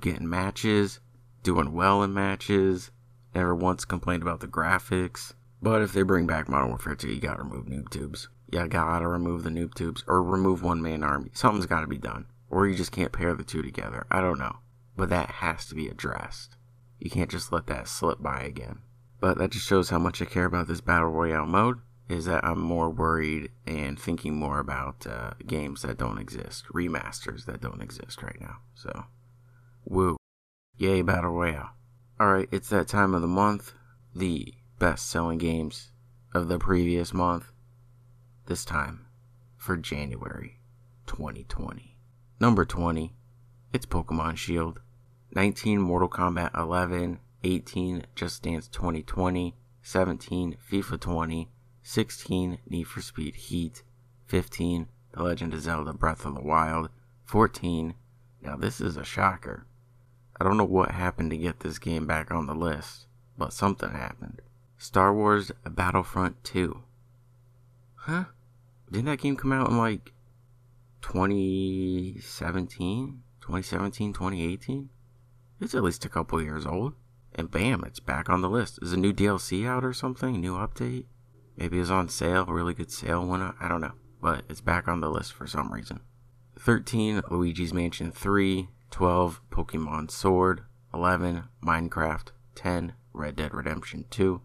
Getting 0.00 0.30
matches, 0.30 1.00
doing 1.42 1.72
well 1.72 2.04
in 2.04 2.14
matches. 2.14 2.92
Never 3.34 3.56
once 3.56 3.84
complained 3.84 4.22
about 4.22 4.38
the 4.38 4.46
graphics. 4.46 5.32
But 5.60 5.82
if 5.82 5.92
they 5.92 6.02
bring 6.02 6.28
back 6.28 6.48
Modern 6.48 6.68
Warfare 6.68 6.94
2, 6.94 7.08
you 7.08 7.20
gotta 7.20 7.42
remove 7.42 7.66
noob 7.66 7.90
tubes. 7.90 8.28
You 8.52 8.68
gotta 8.68 9.08
remove 9.08 9.42
the 9.42 9.50
noob 9.50 9.74
tubes 9.74 10.04
or 10.06 10.22
remove 10.22 10.62
one 10.62 10.80
man 10.80 11.02
army. 11.02 11.32
Something's 11.34 11.66
gotta 11.66 11.88
be 11.88 11.98
done. 11.98 12.26
Or 12.48 12.68
you 12.68 12.76
just 12.76 12.92
can't 12.92 13.10
pair 13.10 13.34
the 13.34 13.42
two 13.42 13.62
together. 13.62 14.06
I 14.12 14.20
don't 14.20 14.38
know. 14.38 14.58
But 14.96 15.08
that 15.08 15.28
has 15.28 15.66
to 15.66 15.74
be 15.74 15.88
addressed. 15.88 16.56
You 17.00 17.10
can't 17.10 17.32
just 17.32 17.50
let 17.50 17.66
that 17.66 17.88
slip 17.88 18.22
by 18.22 18.42
again. 18.42 18.78
But 19.18 19.38
that 19.38 19.50
just 19.50 19.66
shows 19.66 19.90
how 19.90 19.98
much 19.98 20.22
I 20.22 20.24
care 20.24 20.44
about 20.44 20.68
this 20.68 20.80
Battle 20.80 21.08
Royale 21.08 21.46
mode. 21.46 21.80
Is 22.08 22.26
that 22.26 22.44
I'm 22.44 22.60
more 22.60 22.90
worried 22.90 23.50
and 23.66 23.98
thinking 23.98 24.34
more 24.34 24.58
about 24.58 25.06
uh, 25.06 25.32
games 25.46 25.82
that 25.82 25.96
don't 25.96 26.18
exist, 26.18 26.66
remasters 26.66 27.46
that 27.46 27.62
don't 27.62 27.80
exist 27.80 28.22
right 28.22 28.38
now. 28.40 28.58
So, 28.74 29.06
woo. 29.84 30.16
Yay, 30.76 31.02
Battle 31.02 31.30
Royale. 31.30 31.70
Alright, 32.20 32.48
it's 32.52 32.68
that 32.68 32.88
time 32.88 33.14
of 33.14 33.22
the 33.22 33.28
month. 33.28 33.72
The 34.14 34.54
best 34.78 35.08
selling 35.08 35.38
games 35.38 35.92
of 36.34 36.48
the 36.48 36.58
previous 36.58 37.14
month. 37.14 37.46
This 38.46 38.64
time 38.64 39.06
for 39.56 39.76
January 39.76 40.60
2020. 41.06 41.96
Number 42.38 42.64
20, 42.64 43.14
it's 43.72 43.86
Pokemon 43.86 44.36
Shield. 44.36 44.80
19 45.34 45.80
Mortal 45.80 46.08
Kombat 46.08 46.56
11, 46.56 47.18
18 47.42 48.06
Just 48.14 48.42
Dance 48.42 48.68
2020, 48.68 49.56
17 49.82 50.56
FIFA 50.70 51.00
20, 51.00 51.48
16 51.86 52.60
Need 52.66 52.84
for 52.84 53.02
Speed 53.02 53.34
Heat, 53.34 53.82
15 54.26 54.88
The 55.12 55.22
Legend 55.22 55.52
of 55.52 55.60
Zelda 55.60 55.92
Breath 55.92 56.24
of 56.24 56.34
the 56.34 56.40
Wild, 56.40 56.88
14 57.26 57.92
Now 58.40 58.56
this 58.56 58.80
is 58.80 58.96
a 58.96 59.04
shocker. 59.04 59.66
I 60.40 60.44
don't 60.44 60.56
know 60.56 60.64
what 60.64 60.92
happened 60.92 61.30
to 61.32 61.36
get 61.36 61.60
this 61.60 61.78
game 61.78 62.06
back 62.06 62.30
on 62.30 62.46
the 62.46 62.54
list, 62.54 63.06
but 63.36 63.52
something 63.52 63.90
happened. 63.90 64.40
Star 64.78 65.14
Wars 65.14 65.52
Battlefront 65.62 66.42
2. 66.42 66.82
Huh? 67.96 68.24
Didn't 68.90 69.04
that 69.04 69.20
game 69.20 69.36
come 69.36 69.52
out 69.52 69.68
in 69.68 69.76
like 69.76 70.14
2017? 71.02 73.22
2017, 73.42 74.14
2018? 74.14 74.88
It's 75.60 75.74
at 75.74 75.82
least 75.82 76.06
a 76.06 76.08
couple 76.08 76.42
years 76.42 76.64
old. 76.64 76.94
And 77.34 77.50
bam, 77.50 77.84
it's 77.84 78.00
back 78.00 78.30
on 78.30 78.40
the 78.40 78.48
list. 78.48 78.78
Is 78.80 78.94
a 78.94 78.96
new 78.96 79.12
DLC 79.12 79.66
out 79.66 79.84
or 79.84 79.92
something? 79.92 80.40
New 80.40 80.54
update? 80.54 81.04
Maybe 81.56 81.78
it's 81.78 81.90
on 81.90 82.08
sale, 82.08 82.44
really 82.46 82.74
good 82.74 82.90
sale 82.90 83.24
one. 83.24 83.54
I 83.60 83.68
don't 83.68 83.80
know. 83.80 83.92
But 84.20 84.44
it's 84.48 84.60
back 84.60 84.88
on 84.88 85.00
the 85.00 85.10
list 85.10 85.32
for 85.32 85.46
some 85.46 85.72
reason. 85.72 86.00
13, 86.58 87.22
Luigi's 87.30 87.74
Mansion 87.74 88.10
3. 88.10 88.68
12, 88.90 89.40
Pokemon 89.50 90.10
Sword. 90.10 90.62
11, 90.92 91.44
Minecraft. 91.62 92.28
10, 92.54 92.94
Red 93.12 93.36
Dead 93.36 93.52
Redemption 93.52 94.06
2. 94.10 94.40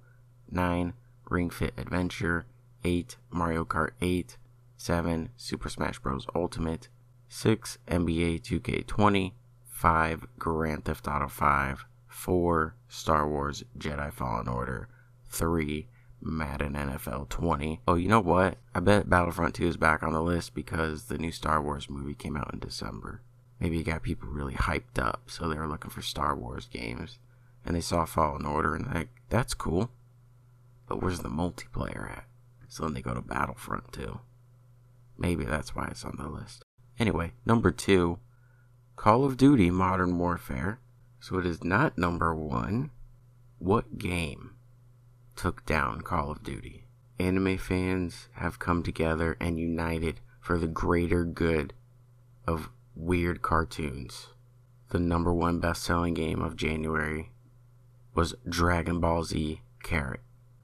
9, 0.52 0.94
Ring 1.30 1.50
Fit 1.50 1.74
Adventure. 1.78 2.46
8, 2.84 3.18
Mario 3.30 3.64
Kart 3.66 3.92
8. 4.02 4.38
7, 4.78 5.30
Super 5.38 5.70
Smash 5.70 6.00
Bros. 6.00 6.26
Ultimate. 6.36 6.90
6, 7.30 7.78
NBA 7.88 8.42
2K20. 8.42 9.34
5, 9.68 10.28
Grand 10.38 10.84
Theft 10.84 11.08
Auto 11.08 11.28
5. 11.28 11.86
4, 12.08 12.76
Star 12.88 13.30
Wars 13.30 13.64
Jedi 13.78 14.12
Fallen 14.12 14.48
Order. 14.48 14.90
3, 15.30 15.88
Madden 16.22 16.74
NFL 16.74 17.30
20. 17.30 17.82
Oh, 17.88 17.96
you 17.96 18.08
know 18.08 18.20
what? 18.20 18.58
I 18.76 18.80
bet 18.80 19.10
Battlefront 19.10 19.56
2 19.56 19.68
is 19.68 19.78
back 19.78 20.04
on 20.04 20.14
the 20.14 20.22
list 20.22 20.54
because 20.54 21.06
the 21.06 21.18
new 21.18 21.32
Star 21.32 21.62
Wars 21.62 21.90
movie 21.90 22.14
came 22.14 22.36
out 22.36 22.54
in 22.54 22.60
December. 22.60 23.22
Maybe 23.60 23.80
it 23.80 23.84
got 23.84 24.04
people 24.04 24.30
really 24.30 24.54
hyped 24.54 25.00
up, 25.00 25.24
so 25.28 25.48
they 25.48 25.58
were 25.58 25.68
looking 25.68 25.92
for 25.92 26.02
Star 26.02 26.36
Wars 26.36 26.68
games. 26.68 27.20
And 27.66 27.76
they 27.76 27.82
saw 27.82 28.06
Fallen 28.06 28.46
Order 28.46 28.76
and 28.76 28.88
like, 28.94 29.10
that's 29.30 29.54
cool. 29.54 29.92
But 30.88 31.02
where's 31.02 31.20
the 31.20 31.30
multiplayer 31.30 32.10
at? 32.10 32.26
So 32.68 32.84
then 32.84 32.94
they 32.94 33.02
go 33.02 33.14
to 33.14 33.22
Battlefront 33.22 33.92
2. 33.92 34.20
Maybe 35.18 35.44
that's 35.44 35.76
why 35.76 35.88
it's 35.92 36.06
on 36.06 36.16
the 36.18 36.30
list. 36.30 36.64
Anyway, 36.98 37.34
number 37.46 37.72
two, 37.72 38.20
Call 38.96 39.26
of 39.26 39.38
Duty 39.38 39.70
Modern 39.70 40.18
Warfare. 40.18 40.80
So 41.20 41.38
it 41.38 41.46
is 41.46 41.64
not 41.64 41.98
number 41.98 42.34
one. 42.34 42.92
What 43.58 43.98
game 43.98 44.52
took 45.40 45.66
down 45.66 46.02
Call 46.02 46.32
of 46.32 46.44
Duty? 46.44 46.84
Anime 47.18 47.58
fans 47.58 48.28
have 48.34 48.60
come 48.60 48.84
together 48.84 49.38
and 49.40 49.58
united 49.58 50.20
for 50.42 50.58
the 50.58 50.68
greater 50.68 51.24
good 51.24 51.74
of 52.46 52.70
weird 52.94 53.42
cartoons. 53.42 54.28
The 54.90 55.00
number 55.00 55.34
one 55.34 55.62
best 55.62 55.84
selling 55.84 56.14
game 56.14 56.42
of 56.42 56.58
January 56.58 57.32
was 58.14 58.36
Dragon 58.50 59.00
Ball 59.00 59.24
Z 59.24 59.62
Kakarot. 59.82 60.18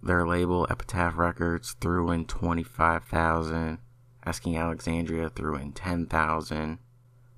Their 0.00 0.24
label, 0.26 0.66
Epitaph 0.70 1.18
Records, 1.18 1.74
threw 1.80 2.12
in 2.12 2.24
25000 2.24 3.78
Asking 4.24 4.56
Alexandria 4.56 5.28
threw 5.30 5.56
in 5.56 5.72
10000 5.72 6.78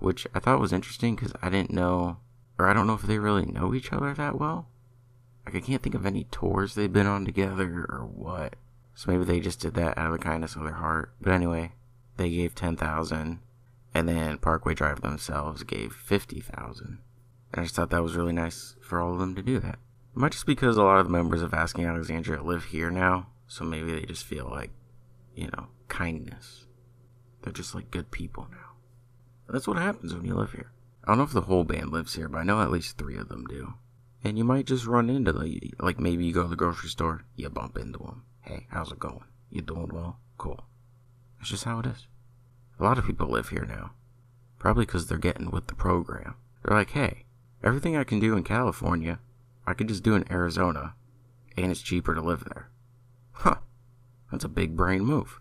which 0.00 0.26
I 0.34 0.40
thought 0.40 0.60
was 0.60 0.72
interesting 0.72 1.14
because 1.14 1.32
I 1.42 1.50
didn't 1.50 1.70
know, 1.70 2.16
or 2.58 2.66
I 2.66 2.72
don't 2.72 2.86
know 2.86 2.94
if 2.94 3.02
they 3.02 3.18
really 3.18 3.44
know 3.44 3.74
each 3.74 3.92
other 3.92 4.12
that 4.14 4.40
well. 4.40 4.66
Like, 5.44 5.54
I 5.54 5.60
can't 5.60 5.82
think 5.82 5.94
of 5.94 6.06
any 6.06 6.24
tours 6.24 6.74
they've 6.74 6.92
been 6.92 7.06
on 7.06 7.24
together 7.24 7.86
or 7.88 8.06
what. 8.06 8.56
So 8.94 9.12
maybe 9.12 9.24
they 9.24 9.40
just 9.40 9.60
did 9.60 9.74
that 9.74 9.96
out 9.96 10.06
of 10.06 10.12
the 10.12 10.18
kindness 10.18 10.56
of 10.56 10.62
their 10.62 10.74
heart. 10.74 11.12
But 11.20 11.32
anyway, 11.32 11.72
they 12.16 12.30
gave 12.30 12.54
10000 12.54 13.38
and 13.94 14.08
then 14.08 14.38
Parkway 14.38 14.74
Drive 14.74 15.00
themselves 15.00 15.62
gave 15.62 15.92
50000 15.92 16.98
And 17.52 17.60
I 17.60 17.62
just 17.62 17.74
thought 17.74 17.90
that 17.90 18.02
was 18.02 18.16
really 18.16 18.32
nice 18.32 18.76
for 18.80 19.00
all 19.00 19.12
of 19.12 19.18
them 19.18 19.34
to 19.34 19.42
do 19.42 19.58
that. 19.60 19.78
It 20.14 20.16
might 20.16 20.32
just 20.32 20.46
because 20.46 20.76
a 20.76 20.82
lot 20.82 20.98
of 20.98 21.06
the 21.06 21.12
members 21.12 21.42
of 21.42 21.54
Asking 21.54 21.84
Alexandria 21.84 22.42
live 22.42 22.64
here 22.66 22.90
now, 22.90 23.28
so 23.46 23.64
maybe 23.64 23.92
they 23.92 24.06
just 24.06 24.24
feel 24.24 24.48
like, 24.50 24.70
you 25.34 25.48
know, 25.48 25.68
kindness. 25.88 26.66
They're 27.42 27.52
just 27.52 27.74
like 27.74 27.90
good 27.90 28.10
people 28.10 28.46
now. 28.50 28.76
That's 29.48 29.66
what 29.66 29.78
happens 29.78 30.14
when 30.14 30.24
you 30.24 30.34
live 30.34 30.52
here. 30.52 30.72
I 31.04 31.08
don't 31.10 31.18
know 31.18 31.24
if 31.24 31.32
the 31.32 31.42
whole 31.42 31.64
band 31.64 31.90
lives 31.90 32.14
here, 32.14 32.28
but 32.28 32.38
I 32.38 32.44
know 32.44 32.60
at 32.60 32.70
least 32.70 32.98
three 32.98 33.16
of 33.16 33.28
them 33.28 33.44
do. 33.46 33.74
And 34.22 34.36
you 34.36 34.44
might 34.44 34.66
just 34.66 34.86
run 34.86 35.08
into 35.08 35.32
the, 35.32 35.72
Like 35.80 35.98
maybe 35.98 36.24
you 36.24 36.32
go 36.34 36.42
to 36.42 36.48
the 36.48 36.56
grocery 36.56 36.90
store, 36.90 37.24
you 37.36 37.48
bump 37.48 37.78
into 37.78 37.98
them. 37.98 38.24
hey, 38.42 38.66
how's 38.70 38.92
it 38.92 38.98
going? 38.98 39.24
You 39.48 39.62
doing 39.62 39.90
well? 39.92 40.20
Cool. 40.38 40.60
That's 41.38 41.50
just 41.50 41.64
how 41.64 41.80
it 41.80 41.86
is. 41.86 42.06
A 42.80 42.84
lot 42.84 42.96
of 42.96 43.04
people 43.06 43.28
live 43.28 43.50
here 43.50 43.66
now. 43.68 43.92
Probably 44.58 44.86
because 44.86 45.06
they're 45.06 45.18
getting 45.18 45.50
with 45.50 45.66
the 45.66 45.74
program. 45.74 46.36
They're 46.64 46.76
like, 46.76 46.90
hey, 46.90 47.24
everything 47.62 47.94
I 47.94 48.04
can 48.04 48.20
do 48.20 48.36
in 48.36 48.42
California, 48.42 49.20
I 49.66 49.74
could 49.74 49.88
just 49.88 50.02
do 50.02 50.14
in 50.14 50.30
Arizona, 50.32 50.94
and 51.58 51.70
it's 51.70 51.82
cheaper 51.82 52.14
to 52.14 52.22
live 52.22 52.44
there. 52.44 52.70
Huh. 53.32 53.56
That's 54.30 54.44
a 54.44 54.48
big 54.48 54.76
brain 54.76 55.04
move. 55.04 55.40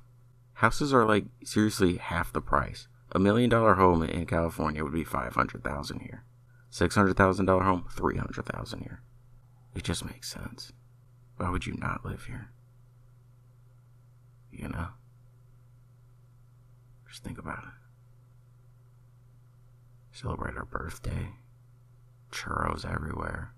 Houses 0.55 0.93
are 0.93 1.05
like 1.05 1.25
seriously 1.45 1.95
half 1.95 2.33
the 2.33 2.41
price. 2.41 2.87
A 3.13 3.19
million 3.19 3.49
dollar 3.49 3.75
home 3.75 4.03
in 4.03 4.25
California 4.25 4.83
would 4.83 4.93
be 4.93 5.05
500,000 5.05 5.99
here. 6.01 6.25
$600,000 6.71 7.63
home, 7.63 7.85
300,000 7.89 8.81
here. 8.81 9.01
It 9.75 9.83
just 9.83 10.05
makes 10.05 10.29
sense. 10.29 10.73
Why 11.37 11.49
would 11.49 11.65
you 11.65 11.73
not 11.77 12.05
live 12.05 12.25
here? 12.25 12.51
You 14.51 14.67
know? 14.67 14.87
Just 17.09 17.23
think 17.23 17.39
about 17.39 17.63
it. 17.63 17.73
Celebrate 20.11 20.55
our 20.55 20.65
birthday. 20.65 21.29
Churros 22.31 22.85
everywhere. 22.85 23.53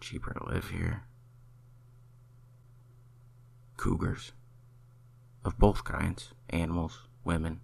Cheaper 0.00 0.34
to 0.34 0.48
live 0.48 0.68
here. 0.70 1.04
Cougars. 3.76 4.32
Of 5.44 5.58
both 5.58 5.82
kinds 5.82 6.34
animals, 6.50 7.08
women. 7.24 7.60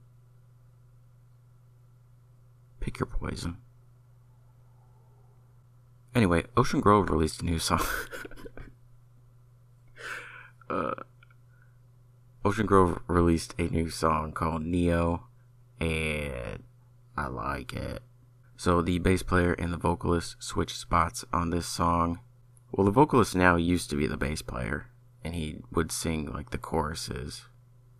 Pick 2.80 2.98
your 2.98 3.06
poison. 3.06 3.58
Anyway, 6.14 6.44
Ocean 6.56 6.80
Grove 6.80 7.10
released 7.10 7.42
a 7.42 7.44
new 7.44 7.60
song. 7.60 7.84
uh, 10.70 10.94
Ocean 12.44 12.66
Grove 12.66 13.00
released 13.08 13.54
a 13.58 13.62
new 13.62 13.90
song 13.90 14.32
called 14.32 14.62
Neo, 14.62 15.26
and 15.80 16.62
I 17.16 17.26
like 17.26 17.72
it. 17.72 18.02
So 18.56 18.80
the 18.80 18.98
bass 18.98 19.22
player 19.22 19.52
and 19.54 19.72
the 19.72 19.76
vocalist 19.76 20.36
switched 20.38 20.76
spots 20.76 21.24
on 21.32 21.50
this 21.50 21.66
song. 21.66 22.20
Well, 22.70 22.84
the 22.84 22.92
vocalist 22.92 23.34
now 23.34 23.56
used 23.56 23.90
to 23.90 23.96
be 23.96 24.06
the 24.06 24.16
bass 24.16 24.40
player, 24.40 24.86
and 25.24 25.34
he 25.34 25.58
would 25.72 25.90
sing 25.90 26.32
like 26.32 26.50
the 26.50 26.58
choruses. 26.58 27.42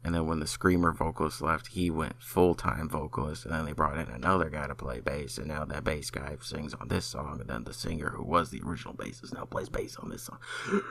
And 0.04 0.14
then 0.14 0.26
when 0.26 0.38
the 0.38 0.46
screamer 0.46 0.92
vocalist 0.92 1.42
left, 1.42 1.68
he 1.68 1.90
went 1.90 2.22
full 2.22 2.54
time 2.54 2.88
vocalist, 2.88 3.44
and 3.44 3.52
then 3.52 3.64
they 3.64 3.72
brought 3.72 3.98
in 3.98 4.08
another 4.08 4.48
guy 4.50 4.68
to 4.68 4.74
play 4.74 5.00
bass, 5.00 5.36
and 5.36 5.48
now 5.48 5.64
that 5.64 5.82
bass 5.82 6.10
guy 6.10 6.36
sings 6.40 6.74
on 6.74 6.88
this 6.88 7.06
song, 7.06 7.40
and 7.40 7.50
then 7.50 7.64
the 7.64 7.74
singer 7.74 8.10
who 8.10 8.22
was 8.22 8.50
the 8.50 8.62
original 8.64 8.94
bassist 8.94 9.34
now 9.34 9.44
plays 9.44 9.68
bass 9.68 9.96
on 9.96 10.10
this 10.10 10.22
song. 10.22 10.38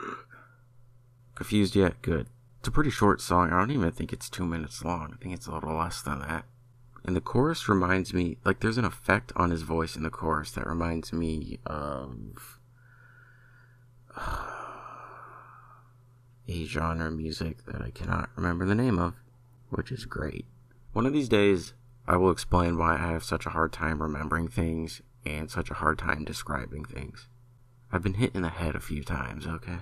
Confused 1.34 1.74
yet? 1.74 2.02
Good. 2.02 2.28
It's 2.58 2.68
a 2.68 2.72
pretty 2.72 2.90
short 2.90 3.20
song. 3.20 3.52
I 3.52 3.60
don't 3.60 3.70
even 3.70 3.90
think 3.92 4.12
it's 4.12 4.28
two 4.28 4.44
minutes 4.44 4.84
long. 4.84 5.14
I 5.14 5.22
think 5.22 5.34
it's 5.34 5.46
a 5.46 5.52
little 5.52 5.76
less 5.76 6.02
than 6.02 6.18
that. 6.20 6.44
And 7.04 7.14
the 7.14 7.20
chorus 7.20 7.68
reminds 7.68 8.12
me, 8.12 8.38
like, 8.44 8.58
there's 8.60 8.78
an 8.78 8.84
effect 8.84 9.32
on 9.36 9.50
his 9.50 9.62
voice 9.62 9.94
in 9.94 10.02
the 10.02 10.10
chorus 10.10 10.50
that 10.52 10.66
reminds 10.66 11.12
me 11.12 11.60
of 11.64 12.58
a 16.48 16.64
genre 16.64 17.06
of 17.06 17.14
music 17.14 17.64
that 17.66 17.80
I 17.80 17.90
cannot 17.90 18.30
remember 18.34 18.64
the 18.64 18.74
name 18.74 18.98
of, 18.98 19.14
which 19.70 19.92
is 19.92 20.04
great. 20.04 20.46
One 20.92 21.06
of 21.06 21.12
these 21.12 21.28
days, 21.28 21.74
I 22.06 22.16
will 22.16 22.32
explain 22.32 22.76
why 22.76 22.94
I 22.94 23.12
have 23.12 23.22
such 23.22 23.46
a 23.46 23.50
hard 23.50 23.72
time 23.72 24.02
remembering 24.02 24.48
things 24.48 25.00
and 25.24 25.48
such 25.48 25.70
a 25.70 25.74
hard 25.74 25.98
time 25.98 26.24
describing 26.24 26.84
things. 26.84 27.28
I've 27.92 28.02
been 28.02 28.14
hit 28.14 28.34
in 28.34 28.42
the 28.42 28.48
head 28.48 28.74
a 28.74 28.80
few 28.80 29.04
times, 29.04 29.46
okay? 29.46 29.78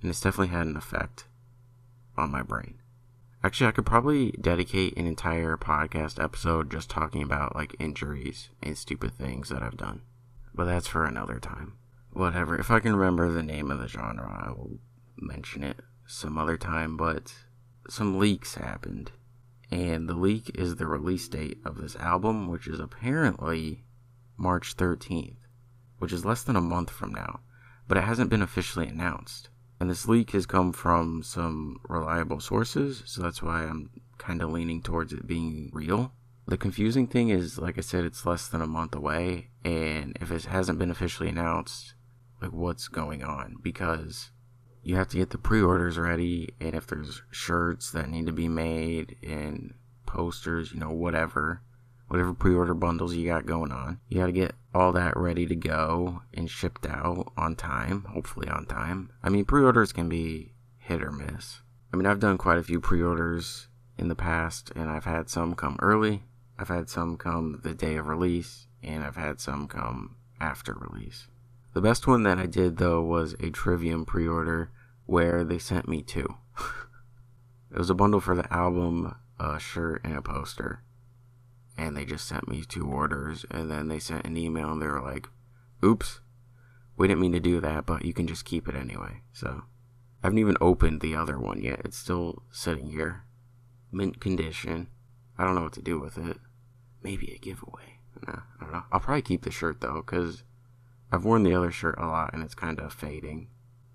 And 0.00 0.10
it's 0.10 0.20
definitely 0.20 0.54
had 0.54 0.68
an 0.68 0.76
effect 0.76 1.24
on 2.16 2.30
my 2.30 2.42
brain. 2.42 2.80
Actually, 3.44 3.66
I 3.66 3.72
could 3.72 3.84
probably 3.84 4.30
dedicate 4.40 4.96
an 4.96 5.06
entire 5.06 5.58
podcast 5.58 6.22
episode 6.22 6.70
just 6.70 6.88
talking 6.88 7.22
about 7.22 7.54
like 7.54 7.76
injuries 7.78 8.48
and 8.62 8.78
stupid 8.78 9.12
things 9.18 9.50
that 9.50 9.62
I've 9.62 9.76
done. 9.76 10.00
But 10.54 10.64
that's 10.64 10.86
for 10.86 11.04
another 11.04 11.38
time. 11.38 11.74
Whatever. 12.10 12.58
If 12.58 12.70
I 12.70 12.80
can 12.80 12.96
remember 12.96 13.30
the 13.30 13.42
name 13.42 13.70
of 13.70 13.78
the 13.78 13.88
genre, 13.88 14.46
I 14.46 14.50
will 14.52 14.78
mention 15.18 15.62
it 15.62 15.80
some 16.06 16.38
other 16.38 16.56
time. 16.56 16.96
But 16.96 17.34
some 17.88 18.18
leaks 18.18 18.54
happened. 18.54 19.12
And 19.70 20.08
the 20.08 20.14
leak 20.14 20.50
is 20.54 20.76
the 20.76 20.86
release 20.86 21.28
date 21.28 21.58
of 21.66 21.76
this 21.76 21.96
album, 21.96 22.48
which 22.48 22.66
is 22.66 22.80
apparently 22.80 23.84
March 24.38 24.76
13th, 24.76 25.36
which 25.98 26.12
is 26.12 26.24
less 26.24 26.42
than 26.42 26.56
a 26.56 26.62
month 26.62 26.88
from 26.88 27.12
now. 27.12 27.40
But 27.88 27.98
it 27.98 28.04
hasn't 28.04 28.30
been 28.30 28.42
officially 28.42 28.86
announced. 28.86 29.50
And 29.84 29.90
this 29.90 30.08
leak 30.08 30.30
has 30.30 30.46
come 30.46 30.72
from 30.72 31.22
some 31.22 31.78
reliable 31.90 32.40
sources, 32.40 33.02
so 33.04 33.20
that's 33.20 33.42
why 33.42 33.64
I'm 33.64 33.90
kind 34.16 34.40
of 34.40 34.50
leaning 34.50 34.80
towards 34.80 35.12
it 35.12 35.26
being 35.26 35.68
real. 35.74 36.14
The 36.46 36.56
confusing 36.56 37.06
thing 37.06 37.28
is, 37.28 37.58
like 37.58 37.76
I 37.76 37.82
said, 37.82 38.02
it's 38.02 38.24
less 38.24 38.48
than 38.48 38.62
a 38.62 38.66
month 38.66 38.94
away, 38.94 39.50
and 39.62 40.16
if 40.22 40.30
it 40.30 40.46
hasn't 40.46 40.78
been 40.78 40.90
officially 40.90 41.28
announced, 41.28 41.92
like 42.40 42.50
what's 42.50 42.88
going 42.88 43.22
on? 43.22 43.56
Because 43.60 44.30
you 44.82 44.96
have 44.96 45.08
to 45.08 45.18
get 45.18 45.28
the 45.28 45.36
pre 45.36 45.60
orders 45.60 45.98
ready, 45.98 46.54
and 46.58 46.74
if 46.74 46.86
there's 46.86 47.20
shirts 47.30 47.90
that 47.90 48.08
need 48.08 48.24
to 48.24 48.32
be 48.32 48.48
made, 48.48 49.16
and 49.22 49.74
posters, 50.06 50.72
you 50.72 50.80
know, 50.80 50.92
whatever, 50.92 51.60
whatever 52.14 52.32
pre-order 52.32 52.74
bundles 52.74 53.12
you 53.12 53.26
got 53.26 53.44
going 53.44 53.72
on. 53.72 53.98
You 54.08 54.18
got 54.18 54.26
to 54.26 54.32
get 54.32 54.54
all 54.72 54.92
that 54.92 55.16
ready 55.16 55.46
to 55.46 55.56
go 55.56 56.22
and 56.32 56.48
shipped 56.48 56.86
out 56.86 57.32
on 57.36 57.56
time, 57.56 58.04
hopefully 58.04 58.46
on 58.46 58.66
time. 58.66 59.10
I 59.20 59.30
mean, 59.30 59.44
pre-orders 59.44 59.92
can 59.92 60.08
be 60.08 60.52
hit 60.78 61.02
or 61.02 61.10
miss. 61.10 61.62
I 61.92 61.96
mean, 61.96 62.06
I've 62.06 62.20
done 62.20 62.38
quite 62.38 62.58
a 62.58 62.62
few 62.62 62.78
pre-orders 62.78 63.66
in 63.98 64.06
the 64.06 64.14
past 64.14 64.70
and 64.76 64.88
I've 64.88 65.06
had 65.06 65.28
some 65.28 65.56
come 65.56 65.76
early. 65.82 66.22
I've 66.56 66.68
had 66.68 66.88
some 66.88 67.16
come 67.16 67.58
the 67.64 67.74
day 67.74 67.96
of 67.96 68.06
release 68.06 68.68
and 68.80 69.02
I've 69.02 69.16
had 69.16 69.40
some 69.40 69.66
come 69.66 70.14
after 70.40 70.72
release. 70.72 71.26
The 71.72 71.80
best 71.80 72.06
one 72.06 72.22
that 72.22 72.38
I 72.38 72.46
did 72.46 72.76
though 72.76 73.02
was 73.02 73.34
a 73.40 73.50
Trivium 73.50 74.06
pre-order 74.06 74.70
where 75.06 75.42
they 75.42 75.58
sent 75.58 75.88
me 75.88 76.00
two. 76.00 76.36
it 77.72 77.78
was 77.78 77.90
a 77.90 77.94
bundle 77.94 78.20
for 78.20 78.36
the 78.36 78.52
album, 78.54 79.16
a 79.40 79.58
shirt, 79.58 80.00
and 80.04 80.16
a 80.16 80.22
poster 80.22 80.84
and 81.76 81.96
they 81.96 82.04
just 82.04 82.26
sent 82.26 82.48
me 82.48 82.62
two 82.62 82.86
orders 82.86 83.44
and 83.50 83.70
then 83.70 83.88
they 83.88 83.98
sent 83.98 84.24
an 84.24 84.36
email 84.36 84.72
and 84.72 84.82
they 84.82 84.86
were 84.86 85.00
like 85.00 85.28
oops 85.84 86.20
we 86.96 87.08
didn't 87.08 87.20
mean 87.20 87.32
to 87.32 87.40
do 87.40 87.60
that 87.60 87.86
but 87.86 88.04
you 88.04 88.12
can 88.12 88.26
just 88.26 88.44
keep 88.44 88.68
it 88.68 88.76
anyway. 88.76 89.22
So 89.32 89.64
i 90.22 90.26
haven't 90.26 90.38
even 90.38 90.56
opened 90.60 91.00
the 91.00 91.16
other 91.16 91.38
one 91.38 91.60
yet. 91.60 91.82
It's 91.84 91.98
still 91.98 92.42
sitting 92.50 92.90
here. 92.90 93.24
Mint 93.92 94.20
condition. 94.20 94.88
I 95.38 95.44
don't 95.44 95.54
know 95.54 95.62
what 95.62 95.72
to 95.74 95.82
do 95.82 95.98
with 95.98 96.16
it. 96.16 96.38
Maybe 97.02 97.32
a 97.32 97.38
giveaway. 97.38 97.98
Nah, 98.26 98.40
i 98.60 98.64
don't 98.64 98.72
know. 98.72 98.84
I'll 98.92 99.00
probably 99.00 99.22
keep 99.22 99.42
the 99.42 99.50
shirt 99.50 99.80
though 99.80 100.02
because 100.06 100.44
i've 101.12 101.24
worn 101.24 101.42
the 101.42 101.54
other 101.54 101.70
shirt 101.70 101.96
a 101.98 102.06
lot 102.06 102.32
and 102.32 102.42
it's 102.42 102.54
kind 102.54 102.78
of 102.78 102.92
fading. 102.92 103.48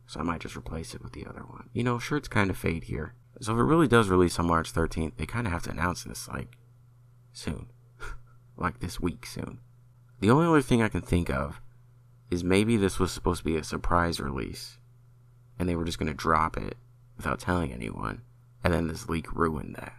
So 0.07 0.19
i 0.19 0.23
might 0.23 0.41
just 0.41 0.57
replace 0.57 0.93
it 0.93 1.01
with 1.01 1.13
the 1.13 1.25
other 1.25 1.41
one. 1.41 1.69
You 1.73 1.83
know 1.83 1.99
shirts 1.99 2.27
kind 2.27 2.49
of 2.49 2.57
fade 2.57 2.85
here. 2.85 3.13
So 3.41 3.53
if 3.53 3.59
it 3.59 3.63
really 3.63 3.87
does 3.87 4.09
release 4.09 4.37
on 4.37 4.47
march 4.47 4.73
13th 4.73 5.13
they 5.15 5.25
kind 5.25 5.47
of 5.47 5.53
have 5.53 5.63
to 5.63 5.71
announce 5.71 6.03
this 6.03 6.27
like 6.27 6.57
soon. 7.39 7.67
like 8.57 8.79
this 8.79 8.99
week 8.99 9.25
soon. 9.25 9.59
The 10.19 10.29
only 10.29 10.45
other 10.45 10.61
thing 10.61 10.81
I 10.81 10.89
can 10.89 11.01
think 11.01 11.29
of 11.29 11.61
is 12.29 12.43
maybe 12.43 12.77
this 12.77 12.99
was 12.99 13.11
supposed 13.11 13.39
to 13.39 13.45
be 13.45 13.55
a 13.55 13.63
surprise 13.63 14.19
release 14.19 14.79
and 15.59 15.67
they 15.67 15.75
were 15.75 15.83
just 15.83 15.99
going 15.99 16.07
to 16.07 16.13
drop 16.13 16.57
it 16.57 16.77
without 17.17 17.39
telling 17.39 17.73
anyone, 17.73 18.21
and 18.63 18.73
then 18.73 18.87
this 18.87 19.09
leak 19.09 19.31
ruined 19.35 19.75
that. 19.75 19.93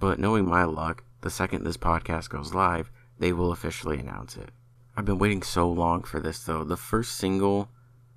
But 0.00 0.18
knowing 0.18 0.46
my 0.46 0.64
luck, 0.64 1.04
the 1.20 1.30
second 1.30 1.64
this 1.64 1.76
podcast 1.76 2.28
goes 2.28 2.52
live, 2.52 2.90
they 3.18 3.32
will 3.32 3.52
officially 3.52 3.98
announce 3.98 4.36
it. 4.36 4.50
I've 4.96 5.04
been 5.04 5.18
waiting 5.18 5.42
so 5.42 5.70
long 5.70 6.02
for 6.02 6.18
this 6.18 6.40
though. 6.40 6.64
The 6.64 6.76
first 6.76 7.16
single 7.16 7.70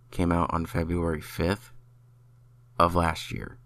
came 0.10 0.32
out 0.32 0.52
on 0.52 0.66
February 0.66 1.22
5th 1.22 1.70
of 2.80 2.96
last 2.96 3.32
year. 3.32 3.60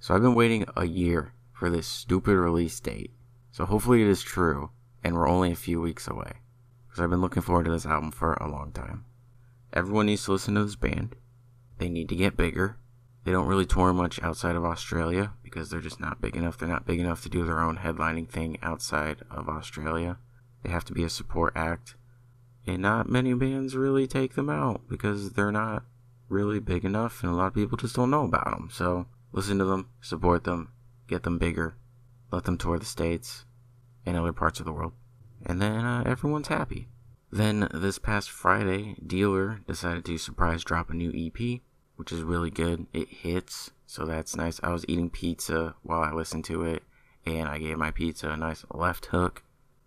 So 0.00 0.14
I've 0.14 0.22
been 0.22 0.34
waiting 0.34 0.64
a 0.74 0.86
year 0.86 1.34
for 1.52 1.68
this 1.68 1.86
stupid 1.86 2.36
release 2.36 2.80
date. 2.80 3.12
So 3.54 3.66
hopefully 3.66 4.02
it 4.02 4.08
is 4.08 4.20
true, 4.20 4.70
and 5.04 5.14
we're 5.14 5.28
only 5.28 5.52
a 5.52 5.54
few 5.54 5.80
weeks 5.80 6.08
away. 6.08 6.40
Because 6.88 7.00
I've 7.00 7.10
been 7.10 7.20
looking 7.20 7.40
forward 7.40 7.66
to 7.66 7.70
this 7.70 7.86
album 7.86 8.10
for 8.10 8.32
a 8.32 8.50
long 8.50 8.72
time. 8.72 9.04
Everyone 9.72 10.06
needs 10.06 10.24
to 10.24 10.32
listen 10.32 10.56
to 10.56 10.64
this 10.64 10.74
band. 10.74 11.14
They 11.78 11.88
need 11.88 12.08
to 12.08 12.16
get 12.16 12.36
bigger. 12.36 12.78
They 13.22 13.30
don't 13.30 13.46
really 13.46 13.64
tour 13.64 13.92
much 13.92 14.20
outside 14.24 14.56
of 14.56 14.64
Australia 14.64 15.34
because 15.44 15.70
they're 15.70 15.78
just 15.78 16.00
not 16.00 16.20
big 16.20 16.34
enough. 16.34 16.58
They're 16.58 16.68
not 16.68 16.84
big 16.84 16.98
enough 16.98 17.22
to 17.22 17.28
do 17.28 17.44
their 17.44 17.60
own 17.60 17.76
headlining 17.76 18.28
thing 18.28 18.58
outside 18.60 19.18
of 19.30 19.48
Australia. 19.48 20.18
They 20.64 20.70
have 20.70 20.84
to 20.86 20.92
be 20.92 21.04
a 21.04 21.08
support 21.08 21.52
act. 21.54 21.94
And 22.66 22.82
not 22.82 23.08
many 23.08 23.34
bands 23.34 23.76
really 23.76 24.08
take 24.08 24.34
them 24.34 24.50
out 24.50 24.80
because 24.88 25.34
they're 25.34 25.52
not 25.52 25.84
really 26.28 26.58
big 26.58 26.84
enough 26.84 27.22
and 27.22 27.30
a 27.30 27.36
lot 27.36 27.46
of 27.46 27.54
people 27.54 27.78
just 27.78 27.94
don't 27.94 28.10
know 28.10 28.24
about 28.24 28.50
them. 28.50 28.68
So 28.72 29.06
listen 29.30 29.58
to 29.58 29.64
them, 29.64 29.90
support 30.00 30.42
them, 30.42 30.72
get 31.06 31.22
them 31.22 31.38
bigger, 31.38 31.76
let 32.34 32.44
them 32.44 32.58
tour 32.58 32.78
the 32.78 32.84
States 32.84 33.44
and 34.04 34.16
other 34.16 34.32
parts 34.32 34.60
of 34.60 34.66
the 34.66 34.72
world. 34.72 34.92
And 35.46 35.60
then 35.60 35.84
uh, 35.84 36.02
everyone's 36.06 36.48
happy. 36.48 36.88
Then 37.30 37.68
this 37.72 37.98
past 37.98 38.30
Friday, 38.30 38.96
Dealer 39.04 39.60
decided 39.66 40.04
to 40.04 40.18
surprise 40.18 40.62
drop 40.62 40.90
a 40.90 40.94
new 40.94 41.10
EP, 41.10 41.60
which 41.96 42.12
is 42.12 42.22
really 42.22 42.50
good. 42.50 42.86
It 42.92 43.08
hits. 43.08 43.72
So 43.86 44.04
that's 44.04 44.36
nice. 44.36 44.60
I 44.62 44.72
was 44.72 44.84
eating 44.88 45.10
pizza 45.10 45.74
while 45.82 46.00
I 46.00 46.12
listened 46.12 46.44
to 46.46 46.62
it, 46.62 46.82
and 47.26 47.48
I 47.48 47.58
gave 47.58 47.78
my 47.78 47.90
pizza 47.90 48.30
a 48.30 48.36
nice 48.36 48.64
left 48.70 49.06
hook. 49.06 49.42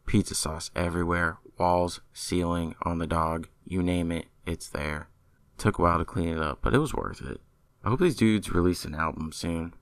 Pizza 0.06 0.36
sauce 0.36 0.72
everywhere, 0.76 1.40
walls, 1.58 2.02
ceiling, 2.14 2.76
on 2.84 3.00
the 3.00 3.08
dog, 3.08 3.48
you 3.66 3.84
name 3.84 4.12
it, 4.12 4.28
it's 4.46 4.70
there. 4.70 5.10
Took 5.58 5.80
a 5.80 5.82
while 5.82 5.98
to 5.98 6.06
clean 6.06 6.30
it 6.30 6.40
up, 6.40 6.60
but 6.62 6.74
it 6.74 6.80
was 6.80 6.94
worth 6.94 7.22
it. 7.22 7.42
I 7.84 7.90
hope 7.90 8.00
these 8.00 8.16
dudes 8.16 8.52
release 8.52 8.86
an 8.86 8.96
album 8.96 9.32
soon, 9.32 9.74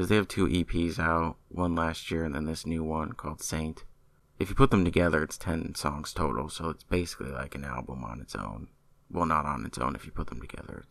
because 0.00 0.08
they 0.08 0.16
have 0.16 0.28
two 0.28 0.48
EPs 0.48 0.98
out, 0.98 1.36
one 1.50 1.74
last 1.74 2.10
year 2.10 2.24
and 2.24 2.34
then 2.34 2.46
this 2.46 2.64
new 2.64 2.82
one 2.82 3.12
called 3.12 3.42
Saint. 3.42 3.84
If 4.38 4.48
you 4.48 4.54
put 4.54 4.70
them 4.70 4.82
together, 4.82 5.22
it's 5.22 5.36
10 5.36 5.74
songs 5.74 6.14
total, 6.14 6.48
so 6.48 6.70
it's 6.70 6.84
basically 6.84 7.30
like 7.30 7.54
an 7.54 7.66
album 7.66 8.02
on 8.02 8.18
its 8.18 8.34
own. 8.34 8.68
Well, 9.10 9.26
not 9.26 9.44
on 9.44 9.66
its 9.66 9.76
own 9.76 9.94
if 9.94 10.06
you 10.06 10.10
put 10.10 10.28
them 10.28 10.40
together. 10.40 10.84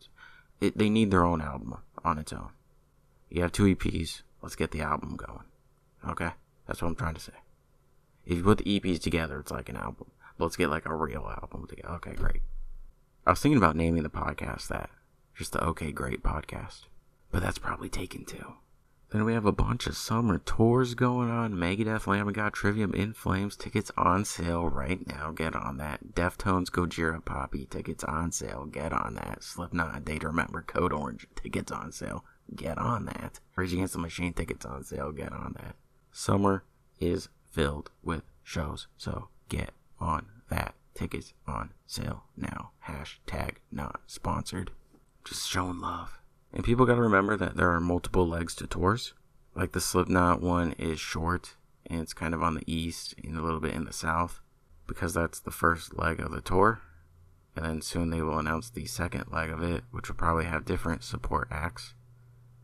It, 0.60 0.78
they 0.78 0.88
need 0.88 1.10
their 1.10 1.24
own 1.24 1.40
album 1.40 1.78
on 2.04 2.18
its 2.18 2.32
own. 2.32 2.50
You 3.30 3.42
have 3.42 3.50
two 3.50 3.74
EPs, 3.74 4.22
let's 4.42 4.54
get 4.54 4.70
the 4.70 4.82
album 4.82 5.16
going. 5.16 5.46
Okay? 6.08 6.30
That's 6.68 6.80
what 6.80 6.86
I'm 6.86 6.94
trying 6.94 7.14
to 7.14 7.20
say. 7.20 7.34
If 8.24 8.36
you 8.36 8.44
put 8.44 8.58
the 8.58 8.78
EPs 8.78 9.00
together, 9.00 9.40
it's 9.40 9.50
like 9.50 9.68
an 9.68 9.76
album. 9.76 10.12
But 10.38 10.44
Let's 10.44 10.56
get 10.56 10.70
like 10.70 10.86
a 10.86 10.94
real 10.94 11.28
album 11.42 11.66
together. 11.68 11.94
Okay, 11.94 12.14
great. 12.14 12.42
I 13.26 13.30
was 13.30 13.40
thinking 13.40 13.58
about 13.58 13.74
naming 13.74 14.04
the 14.04 14.08
podcast 14.08 14.68
that. 14.68 14.88
Just 15.34 15.50
the 15.50 15.64
OK 15.64 15.90
Great 15.90 16.22
podcast. 16.22 16.82
But 17.32 17.42
that's 17.42 17.58
probably 17.58 17.88
taken 17.88 18.24
too. 18.24 18.54
Then 19.10 19.24
we 19.24 19.34
have 19.34 19.44
a 19.44 19.52
bunch 19.52 19.88
of 19.88 19.96
summer 19.96 20.38
tours 20.38 20.94
going 20.94 21.30
on. 21.30 21.54
Megadeth, 21.54 22.06
Lamb 22.06 22.28
of 22.28 22.34
God, 22.34 22.52
Trivium, 22.52 22.94
In 22.94 23.12
Flames, 23.12 23.56
tickets 23.56 23.90
on 23.96 24.24
sale 24.24 24.68
right 24.68 25.04
now. 25.04 25.32
Get 25.32 25.56
on 25.56 25.78
that. 25.78 26.14
Deftones, 26.14 26.66
Gojira, 26.66 27.24
Poppy, 27.24 27.66
tickets 27.66 28.04
on 28.04 28.30
sale. 28.30 28.66
Get 28.66 28.92
on 28.92 29.14
that. 29.14 29.42
Slipknot, 29.42 30.04
Day 30.04 30.20
to 30.20 30.28
Remember, 30.28 30.62
Code 30.62 30.92
Orange, 30.92 31.26
tickets 31.34 31.72
on 31.72 31.90
sale. 31.90 32.24
Get 32.54 32.78
on 32.78 33.06
that. 33.06 33.40
Rage 33.56 33.72
Against 33.72 33.94
the 33.94 33.98
Machine, 33.98 34.32
tickets 34.32 34.64
on 34.64 34.84
sale. 34.84 35.10
Get 35.10 35.32
on 35.32 35.56
that. 35.58 35.74
Summer 36.12 36.62
is 37.00 37.28
filled 37.50 37.90
with 38.04 38.22
shows, 38.44 38.86
so 38.96 39.28
get 39.48 39.70
on 39.98 40.26
that. 40.50 40.74
Tickets 40.94 41.32
on 41.48 41.72
sale 41.86 42.24
now. 42.36 42.70
Hashtag 42.86 43.56
not 43.72 44.00
sponsored. 44.06 44.70
Just 45.24 45.48
showing 45.48 45.80
love. 45.80 46.19
And 46.52 46.64
people 46.64 46.86
got 46.86 46.96
to 46.96 47.02
remember 47.02 47.36
that 47.36 47.56
there 47.56 47.70
are 47.70 47.80
multiple 47.80 48.26
legs 48.26 48.54
to 48.56 48.66
tours. 48.66 49.14
Like 49.54 49.72
the 49.72 49.80
Slipknot 49.80 50.40
one 50.40 50.72
is 50.72 51.00
short 51.00 51.56
and 51.86 52.00
it's 52.00 52.14
kind 52.14 52.34
of 52.34 52.42
on 52.42 52.54
the 52.54 52.72
east 52.72 53.14
and 53.22 53.36
a 53.36 53.42
little 53.42 53.60
bit 53.60 53.74
in 53.74 53.84
the 53.84 53.92
south 53.92 54.40
because 54.86 55.14
that's 55.14 55.40
the 55.40 55.50
first 55.50 55.96
leg 55.96 56.20
of 56.20 56.32
the 56.32 56.40
tour. 56.40 56.80
And 57.56 57.64
then 57.64 57.82
soon 57.82 58.10
they 58.10 58.22
will 58.22 58.38
announce 58.38 58.70
the 58.70 58.86
second 58.86 59.26
leg 59.30 59.50
of 59.50 59.62
it, 59.62 59.84
which 59.90 60.08
will 60.08 60.16
probably 60.16 60.44
have 60.44 60.64
different 60.64 61.02
support 61.02 61.48
acts. 61.50 61.94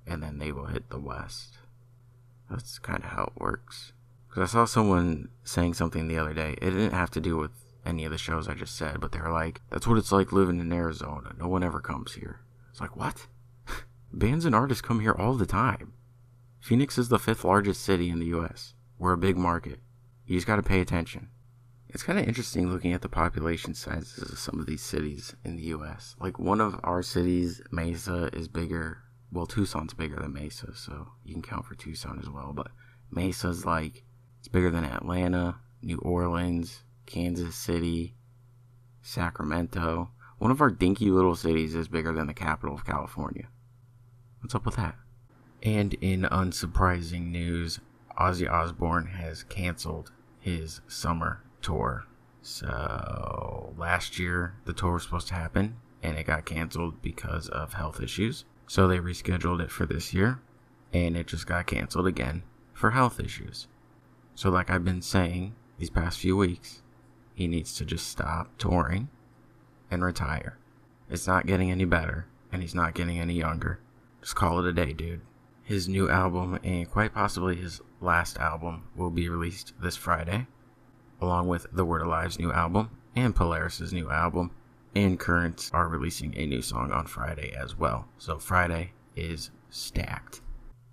And 0.06 0.22
then 0.22 0.38
they 0.38 0.52
will 0.52 0.66
hit 0.66 0.90
the 0.90 0.98
west. 0.98 1.58
That's 2.48 2.78
kind 2.78 3.02
of 3.02 3.10
how 3.10 3.32
it 3.34 3.40
works. 3.40 3.92
Because 4.28 4.50
I 4.50 4.52
saw 4.52 4.64
someone 4.64 5.30
saying 5.42 5.74
something 5.74 6.06
the 6.06 6.18
other 6.18 6.34
day. 6.34 6.52
It 6.62 6.70
didn't 6.70 6.92
have 6.92 7.10
to 7.12 7.20
do 7.20 7.36
with 7.36 7.50
any 7.84 8.04
of 8.04 8.12
the 8.12 8.18
shows 8.18 8.48
I 8.48 8.54
just 8.54 8.76
said, 8.76 9.00
but 9.00 9.12
they 9.12 9.18
were 9.18 9.32
like, 9.32 9.60
that's 9.70 9.86
what 9.86 9.98
it's 9.98 10.12
like 10.12 10.32
living 10.32 10.60
in 10.60 10.72
Arizona. 10.72 11.34
No 11.38 11.48
one 11.48 11.64
ever 11.64 11.80
comes 11.80 12.14
here. 12.14 12.40
It's 12.70 12.80
like, 12.80 12.96
what? 12.96 13.26
Bands 14.12 14.44
and 14.44 14.54
artists 14.54 14.82
come 14.82 15.00
here 15.00 15.12
all 15.12 15.34
the 15.34 15.46
time. 15.46 15.92
Phoenix 16.60 16.98
is 16.98 17.08
the 17.08 17.18
fifth 17.18 17.44
largest 17.44 17.82
city 17.82 18.08
in 18.08 18.18
the 18.18 18.26
US. 18.26 18.74
We're 18.98 19.12
a 19.12 19.18
big 19.18 19.36
market. 19.36 19.80
You 20.26 20.36
just 20.36 20.46
gotta 20.46 20.62
pay 20.62 20.80
attention. 20.80 21.28
It's 21.88 22.02
kind 22.02 22.18
of 22.18 22.26
interesting 22.26 22.70
looking 22.70 22.92
at 22.92 23.02
the 23.02 23.08
population 23.08 23.74
sizes 23.74 24.30
of 24.30 24.38
some 24.38 24.58
of 24.60 24.66
these 24.66 24.82
cities 24.82 25.34
in 25.44 25.56
the 25.56 25.64
US. 25.74 26.16
Like 26.20 26.38
one 26.38 26.60
of 26.60 26.80
our 26.82 27.02
cities, 27.02 27.60
Mesa, 27.70 28.30
is 28.32 28.48
bigger. 28.48 29.02
Well, 29.30 29.46
Tucson's 29.46 29.94
bigger 29.94 30.16
than 30.16 30.32
Mesa, 30.32 30.74
so 30.74 31.08
you 31.24 31.34
can 31.34 31.42
count 31.42 31.66
for 31.66 31.74
Tucson 31.74 32.18
as 32.20 32.28
well. 32.28 32.52
But 32.52 32.68
Mesa's 33.10 33.64
like, 33.64 34.04
it's 34.38 34.48
bigger 34.48 34.70
than 34.70 34.84
Atlanta, 34.84 35.60
New 35.82 35.98
Orleans, 35.98 36.84
Kansas 37.06 37.54
City, 37.54 38.16
Sacramento. 39.02 40.10
One 40.38 40.50
of 40.50 40.60
our 40.60 40.70
dinky 40.70 41.10
little 41.10 41.36
cities 41.36 41.74
is 41.74 41.88
bigger 41.88 42.12
than 42.12 42.26
the 42.26 42.34
capital 42.34 42.74
of 42.74 42.84
California. 42.84 43.48
What's 44.46 44.54
up 44.54 44.64
with 44.64 44.76
that? 44.76 44.94
And 45.64 45.94
in 45.94 46.22
unsurprising 46.22 47.32
news, 47.32 47.80
Ozzy 48.16 48.48
Osbourne 48.48 49.06
has 49.06 49.42
canceled 49.42 50.12
his 50.38 50.82
summer 50.86 51.42
tour. 51.60 52.06
So 52.42 53.74
last 53.76 54.20
year 54.20 54.54
the 54.64 54.72
tour 54.72 54.92
was 54.92 55.02
supposed 55.02 55.26
to 55.26 55.34
happen 55.34 55.78
and 56.00 56.16
it 56.16 56.28
got 56.28 56.44
canceled 56.44 57.02
because 57.02 57.48
of 57.48 57.72
health 57.72 58.00
issues. 58.00 58.44
So 58.68 58.86
they 58.86 58.98
rescheduled 58.98 59.60
it 59.60 59.72
for 59.72 59.84
this 59.84 60.14
year 60.14 60.38
and 60.92 61.16
it 61.16 61.26
just 61.26 61.48
got 61.48 61.66
canceled 61.66 62.06
again 62.06 62.44
for 62.72 62.92
health 62.92 63.18
issues. 63.18 63.66
So 64.36 64.48
like 64.48 64.70
I've 64.70 64.84
been 64.84 65.02
saying 65.02 65.56
these 65.76 65.90
past 65.90 66.20
few 66.20 66.36
weeks, 66.36 66.82
he 67.34 67.48
needs 67.48 67.74
to 67.78 67.84
just 67.84 68.06
stop 68.06 68.56
touring 68.58 69.08
and 69.90 70.04
retire. 70.04 70.56
It's 71.10 71.26
not 71.26 71.46
getting 71.46 71.72
any 71.72 71.84
better, 71.84 72.26
and 72.52 72.62
he's 72.62 72.76
not 72.76 72.94
getting 72.94 73.18
any 73.18 73.34
younger. 73.34 73.80
Just 74.26 74.34
call 74.34 74.58
it 74.58 74.66
a 74.66 74.72
day, 74.72 74.92
dude. 74.92 75.20
His 75.62 75.88
new 75.88 76.10
album, 76.10 76.58
and 76.64 76.90
quite 76.90 77.14
possibly 77.14 77.54
his 77.54 77.80
last 78.00 78.38
album, 78.38 78.88
will 78.96 79.10
be 79.10 79.28
released 79.28 79.72
this 79.80 79.94
Friday, 79.94 80.48
along 81.20 81.46
with 81.46 81.68
The 81.72 81.84
Word 81.84 82.02
Alive's 82.02 82.36
new 82.36 82.50
album 82.50 82.90
and 83.14 83.36
Polaris' 83.36 83.92
new 83.92 84.10
album. 84.10 84.50
And 84.96 85.20
Currents 85.20 85.70
are 85.72 85.86
releasing 85.86 86.36
a 86.36 86.44
new 86.44 86.60
song 86.60 86.90
on 86.90 87.06
Friday 87.06 87.54
as 87.54 87.78
well. 87.78 88.08
So 88.18 88.40
Friday 88.40 88.94
is 89.14 89.52
stacked. 89.70 90.40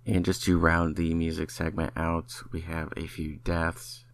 And 0.06 0.24
just 0.24 0.44
to 0.44 0.56
round 0.56 0.94
the 0.94 1.12
music 1.12 1.50
segment 1.50 1.92
out, 1.96 2.40
we 2.52 2.60
have 2.60 2.92
a 2.96 3.08
few 3.08 3.40
deaths. 3.42 4.04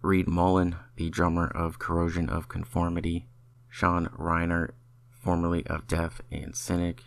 Reed 0.00 0.28
Mullin, 0.28 0.76
the 0.94 1.10
drummer 1.10 1.48
of 1.48 1.80
Corrosion 1.80 2.28
of 2.28 2.46
Conformity, 2.46 3.26
Sean 3.68 4.06
Reinert, 4.16 4.74
formerly 5.10 5.66
of 5.66 5.88
Death 5.88 6.20
and 6.30 6.54
Cynic, 6.54 7.02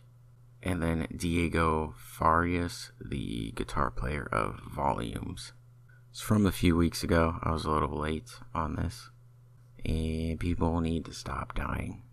and 0.63 0.81
then 0.81 1.07
Diego 1.15 1.93
Farias, 1.97 2.91
the 2.99 3.51
guitar 3.51 3.91
player 3.91 4.27
of 4.31 4.61
Volumes. 4.73 5.51
It's 6.09 6.21
from 6.21 6.45
a 6.45 6.51
few 6.51 6.77
weeks 6.77 7.03
ago. 7.03 7.35
I 7.43 7.51
was 7.51 7.65
a 7.65 7.71
little 7.71 7.99
late 7.99 8.31
on 8.55 8.75
this. 8.75 9.09
And 9.85 10.39
people 10.39 10.79
need 10.79 11.05
to 11.05 11.13
stop 11.13 11.53
dying. 11.53 12.03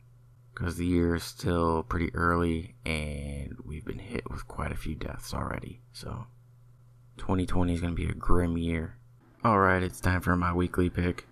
Because 0.52 0.76
the 0.76 0.86
year 0.86 1.14
is 1.14 1.22
still 1.22 1.84
pretty 1.84 2.12
early 2.12 2.74
and 2.84 3.56
we've 3.64 3.84
been 3.84 4.00
hit 4.00 4.28
with 4.28 4.48
quite 4.48 4.72
a 4.72 4.76
few 4.76 4.96
deaths 4.96 5.32
already. 5.32 5.80
So 5.92 6.26
2020 7.18 7.72
is 7.72 7.80
going 7.80 7.94
to 7.94 8.02
be 8.02 8.10
a 8.10 8.14
grim 8.14 8.58
year. 8.58 8.96
Alright, 9.44 9.84
it's 9.84 10.00
time 10.00 10.20
for 10.20 10.34
my 10.36 10.52
weekly 10.52 10.90
pick 10.90 11.28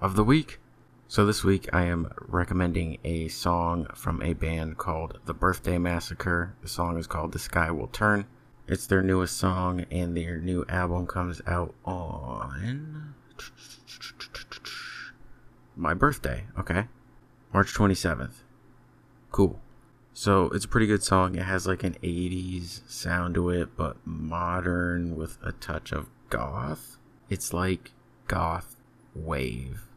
of 0.00 0.16
the 0.16 0.24
week. 0.24 0.60
So 1.10 1.24
this 1.24 1.42
week 1.42 1.70
I 1.72 1.84
am 1.84 2.12
recommending 2.20 2.98
a 3.02 3.28
song 3.28 3.86
from 3.94 4.20
a 4.20 4.34
band 4.34 4.76
called 4.76 5.18
The 5.24 5.32
Birthday 5.32 5.78
Massacre. 5.78 6.54
The 6.60 6.68
song 6.68 6.98
is 6.98 7.06
called 7.06 7.32
The 7.32 7.38
Sky 7.38 7.70
Will 7.70 7.86
Turn. 7.86 8.26
It's 8.66 8.86
their 8.86 9.00
newest 9.00 9.38
song 9.38 9.86
and 9.90 10.14
their 10.14 10.36
new 10.36 10.66
album 10.68 11.06
comes 11.06 11.40
out 11.46 11.74
on 11.86 13.14
my 15.74 15.94
birthday, 15.94 16.44
okay? 16.58 16.88
March 17.54 17.72
27th. 17.72 18.42
Cool. 19.32 19.58
So 20.12 20.50
it's 20.50 20.66
a 20.66 20.68
pretty 20.68 20.86
good 20.86 21.02
song. 21.02 21.36
It 21.36 21.44
has 21.44 21.66
like 21.66 21.84
an 21.84 21.96
80s 22.02 22.82
sound 22.86 23.34
to 23.36 23.48
it, 23.48 23.74
but 23.78 23.96
modern 24.04 25.16
with 25.16 25.38
a 25.42 25.52
touch 25.52 25.90
of 25.90 26.10
goth. 26.28 26.98
It's 27.30 27.54
like 27.54 27.92
goth 28.26 28.76
wave 29.14 29.87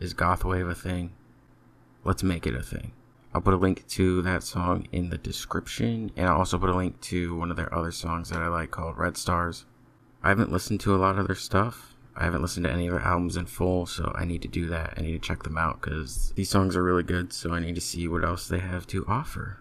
is 0.00 0.14
Gothwave 0.14 0.70
a 0.70 0.74
thing? 0.74 1.12
Let's 2.04 2.22
make 2.22 2.46
it 2.46 2.54
a 2.54 2.62
thing. 2.62 2.92
I'll 3.34 3.42
put 3.42 3.54
a 3.54 3.58
link 3.58 3.86
to 3.88 4.22
that 4.22 4.42
song 4.42 4.88
in 4.92 5.10
the 5.10 5.18
description, 5.18 6.10
and 6.16 6.26
I'll 6.26 6.38
also 6.38 6.58
put 6.58 6.70
a 6.70 6.76
link 6.76 7.00
to 7.02 7.36
one 7.36 7.50
of 7.50 7.56
their 7.56 7.72
other 7.74 7.92
songs 7.92 8.30
that 8.30 8.40
I 8.40 8.48
like 8.48 8.70
called 8.70 8.96
Red 8.96 9.16
Stars. 9.16 9.66
I 10.22 10.30
haven't 10.30 10.52
listened 10.52 10.80
to 10.80 10.94
a 10.94 10.98
lot 10.98 11.18
of 11.18 11.26
their 11.26 11.36
stuff. 11.36 11.94
I 12.16 12.24
haven't 12.24 12.42
listened 12.42 12.64
to 12.64 12.72
any 12.72 12.86
of 12.86 12.94
their 12.94 13.02
albums 13.02 13.36
in 13.36 13.46
full, 13.46 13.86
so 13.86 14.12
I 14.16 14.24
need 14.24 14.42
to 14.42 14.48
do 14.48 14.66
that. 14.68 14.94
I 14.96 15.02
need 15.02 15.12
to 15.12 15.18
check 15.18 15.42
them 15.42 15.58
out 15.58 15.80
because 15.80 16.32
these 16.34 16.48
songs 16.48 16.74
are 16.74 16.82
really 16.82 17.02
good, 17.02 17.32
so 17.32 17.52
I 17.52 17.60
need 17.60 17.74
to 17.74 17.80
see 17.80 18.08
what 18.08 18.24
else 18.24 18.48
they 18.48 18.58
have 18.58 18.86
to 18.88 19.04
offer. 19.06 19.58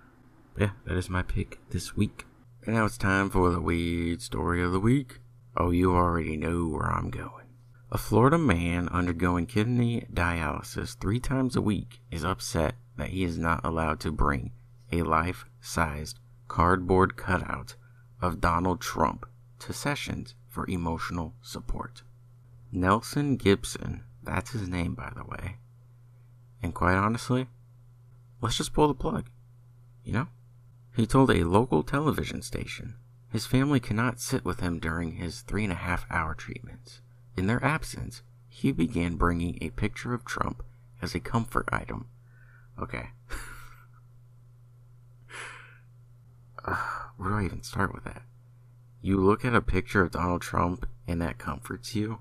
But 0.54 0.64
yeah, 0.64 0.72
that 0.86 0.98
is 0.98 1.10
my 1.10 1.22
pick 1.22 1.60
this 1.70 1.96
week. 1.96 2.26
And 2.66 2.76
now 2.76 2.86
it's 2.86 2.98
time 2.98 3.30
for 3.30 3.52
the 3.52 3.62
weed 3.62 4.22
story 4.22 4.64
of 4.64 4.72
the 4.72 4.80
week. 4.80 5.20
Oh, 5.56 5.70
you 5.72 5.94
already 5.94 6.38
know 6.38 6.68
where 6.68 6.92
I'm 6.92 7.10
going. 7.10 7.47
A 7.90 7.98
Florida 7.98 8.38
man 8.38 8.90
undergoing 8.90 9.46
kidney 9.46 10.06
dialysis 10.12 10.98
three 10.98 11.22
times 11.22 11.56
a 11.56 11.62
week 11.62 12.02
is 12.12 12.26
upset 12.26 12.76
that 12.98 13.12
he 13.12 13.24
is 13.24 13.38
not 13.38 13.64
allowed 13.64 14.02
to 14.02 14.12
bring 14.12 14.52
a 14.92 15.04
life 15.04 15.46
sized 15.62 16.20
cardboard 16.50 17.16
cutout 17.16 17.76
of 18.22 18.42
Donald 18.42 18.82
Trump 18.82 19.26
to 19.60 19.72
sessions 19.72 20.36
for 20.50 20.70
emotional 20.70 21.36
support. 21.42 22.04
Nelson 22.74 23.38
Gibson, 23.38 24.04
that's 24.22 24.52
his 24.52 24.68
name, 24.68 24.94
by 24.94 25.14
the 25.16 25.24
way. 25.24 25.56
And 26.62 26.74
quite 26.74 26.96
honestly, 26.96 27.48
let's 28.42 28.58
just 28.58 28.74
pull 28.74 28.90
the 28.90 28.96
plug. 28.96 29.30
You 30.04 30.12
know? 30.12 30.28
He 30.94 31.08
told 31.08 31.32
a 31.32 31.46
local 31.46 31.84
television 31.84 32.42
station 32.42 32.96
His 33.32 33.46
family 33.46 33.80
cannot 33.80 34.20
sit 34.20 34.44
with 34.44 34.60
him 34.60 34.78
during 34.80 35.14
his 35.14 35.40
three 35.42 35.64
and 35.64 35.72
a 35.72 35.76
half 35.78 36.06
hour 36.10 36.36
treatments. 36.36 37.00
In 37.38 37.46
their 37.46 37.64
absence, 37.64 38.24
he 38.50 38.72
began 38.72 39.16
bringing 39.16 39.60
a 39.62 39.70
picture 39.70 40.16
of 40.16 40.26
Trump 40.26 40.64
as 41.02 41.14
a 41.14 41.20
comfort 41.20 41.70
item. 41.72 42.08
Okay. 42.82 43.10
uh, 46.66 46.76
where 47.18 47.30
do 47.30 47.36
I 47.36 47.46
even 47.46 47.62
start 47.62 47.94
with 47.94 48.06
that? 48.06 48.24
You 49.02 49.18
look 49.18 49.46
at 49.46 49.54
a 49.54 49.62
picture 49.62 50.02
of 50.02 50.12
Donald 50.12 50.42
Trump 50.42 50.90
and 51.08 51.22
that 51.22 51.38
comforts 51.38 51.94
you? 51.94 52.20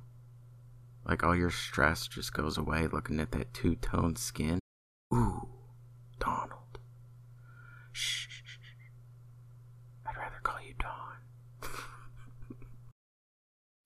Like 1.08 1.24
all 1.24 1.34
your 1.34 1.50
stress 1.50 2.06
just 2.06 2.34
goes 2.34 2.58
away 2.58 2.86
looking 2.86 3.18
at 3.18 3.32
that 3.32 3.54
two 3.54 3.76
toned 3.76 4.18
skin? 4.18 4.58
Ooh, 5.14 5.48
Donald. 6.18 6.65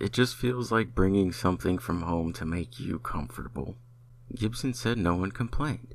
It 0.00 0.12
just 0.12 0.34
feels 0.34 0.72
like 0.72 0.94
bringing 0.94 1.30
something 1.30 1.76
from 1.78 2.02
home 2.02 2.32
to 2.32 2.46
make 2.46 2.80
you 2.80 2.98
comfortable. 2.98 3.76
Gibson 4.34 4.72
said 4.72 4.96
no 4.96 5.14
one 5.14 5.30
complained. 5.30 5.94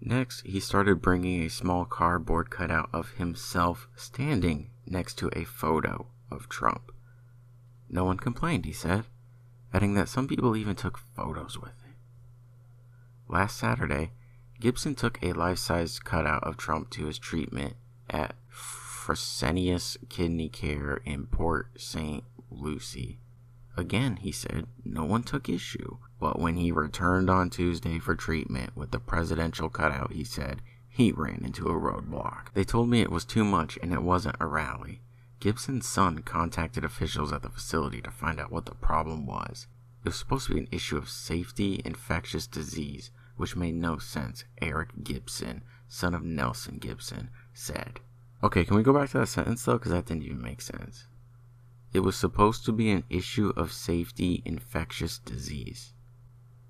Next, 0.00 0.40
he 0.44 0.58
started 0.58 1.00
bringing 1.00 1.42
a 1.42 1.48
small 1.48 1.84
cardboard 1.84 2.50
cutout 2.50 2.90
of 2.92 3.12
himself 3.12 3.88
standing 3.94 4.70
next 4.86 5.14
to 5.18 5.30
a 5.32 5.44
photo 5.44 6.08
of 6.30 6.48
Trump. 6.48 6.90
No 7.88 8.04
one 8.04 8.18
complained, 8.18 8.64
he 8.64 8.72
said, 8.72 9.04
adding 9.72 9.94
that 9.94 10.08
some 10.08 10.26
people 10.26 10.56
even 10.56 10.74
took 10.74 10.98
photos 10.98 11.58
with 11.58 11.70
it. 11.70 11.96
Last 13.28 13.56
Saturday, 13.56 14.10
Gibson 14.60 14.94
took 14.94 15.22
a 15.22 15.32
life 15.32 15.58
size 15.58 16.00
cutout 16.00 16.42
of 16.42 16.56
Trump 16.56 16.90
to 16.90 17.06
his 17.06 17.18
treatment 17.18 17.74
at 18.10 18.34
Fresenius 18.50 19.96
Kidney 20.08 20.48
Care 20.48 21.00
in 21.04 21.26
Port 21.26 21.68
St. 21.76 22.24
Lucie. 22.50 23.20
Again, 23.76 24.16
he 24.16 24.30
said, 24.30 24.66
no 24.84 25.04
one 25.04 25.22
took 25.22 25.48
issue. 25.48 25.98
But 26.20 26.38
when 26.38 26.56
he 26.56 26.70
returned 26.70 27.28
on 27.28 27.50
Tuesday 27.50 27.98
for 27.98 28.14
treatment 28.14 28.76
with 28.76 28.92
the 28.92 29.00
presidential 29.00 29.68
cutout, 29.68 30.12
he 30.12 30.24
said 30.24 30.62
he 30.88 31.10
ran 31.10 31.42
into 31.44 31.66
a 31.66 31.72
roadblock. 31.72 32.52
They 32.54 32.64
told 32.64 32.88
me 32.88 33.00
it 33.00 33.10
was 33.10 33.24
too 33.24 33.44
much 33.44 33.78
and 33.82 33.92
it 33.92 34.02
wasn't 34.02 34.36
a 34.38 34.46
rally. 34.46 35.00
Gibson's 35.40 35.88
son 35.88 36.20
contacted 36.20 36.84
officials 36.84 37.32
at 37.32 37.42
the 37.42 37.50
facility 37.50 38.00
to 38.02 38.10
find 38.10 38.40
out 38.40 38.52
what 38.52 38.66
the 38.66 38.74
problem 38.74 39.26
was. 39.26 39.66
It 40.04 40.08
was 40.08 40.16
supposed 40.16 40.46
to 40.46 40.54
be 40.54 40.60
an 40.60 40.68
issue 40.70 40.96
of 40.96 41.10
safety, 41.10 41.82
infectious 41.84 42.46
disease, 42.46 43.10
which 43.36 43.56
made 43.56 43.74
no 43.74 43.98
sense, 43.98 44.44
Eric 44.62 44.90
Gibson, 45.02 45.62
son 45.88 46.14
of 46.14 46.22
Nelson 46.22 46.78
Gibson, 46.78 47.30
said. 47.52 48.00
Okay, 48.42 48.64
can 48.64 48.76
we 48.76 48.82
go 48.82 48.92
back 48.92 49.10
to 49.10 49.18
that 49.18 49.26
sentence 49.26 49.64
though? 49.64 49.78
Because 49.78 49.92
that 49.92 50.06
didn't 50.06 50.22
even 50.22 50.40
make 50.40 50.62
sense. 50.62 51.06
It 51.94 52.00
was 52.00 52.16
supposed 52.16 52.64
to 52.64 52.72
be 52.72 52.90
an 52.90 53.04
issue 53.08 53.52
of 53.56 53.72
safety, 53.72 54.42
infectious 54.44 55.20
disease. 55.20 55.92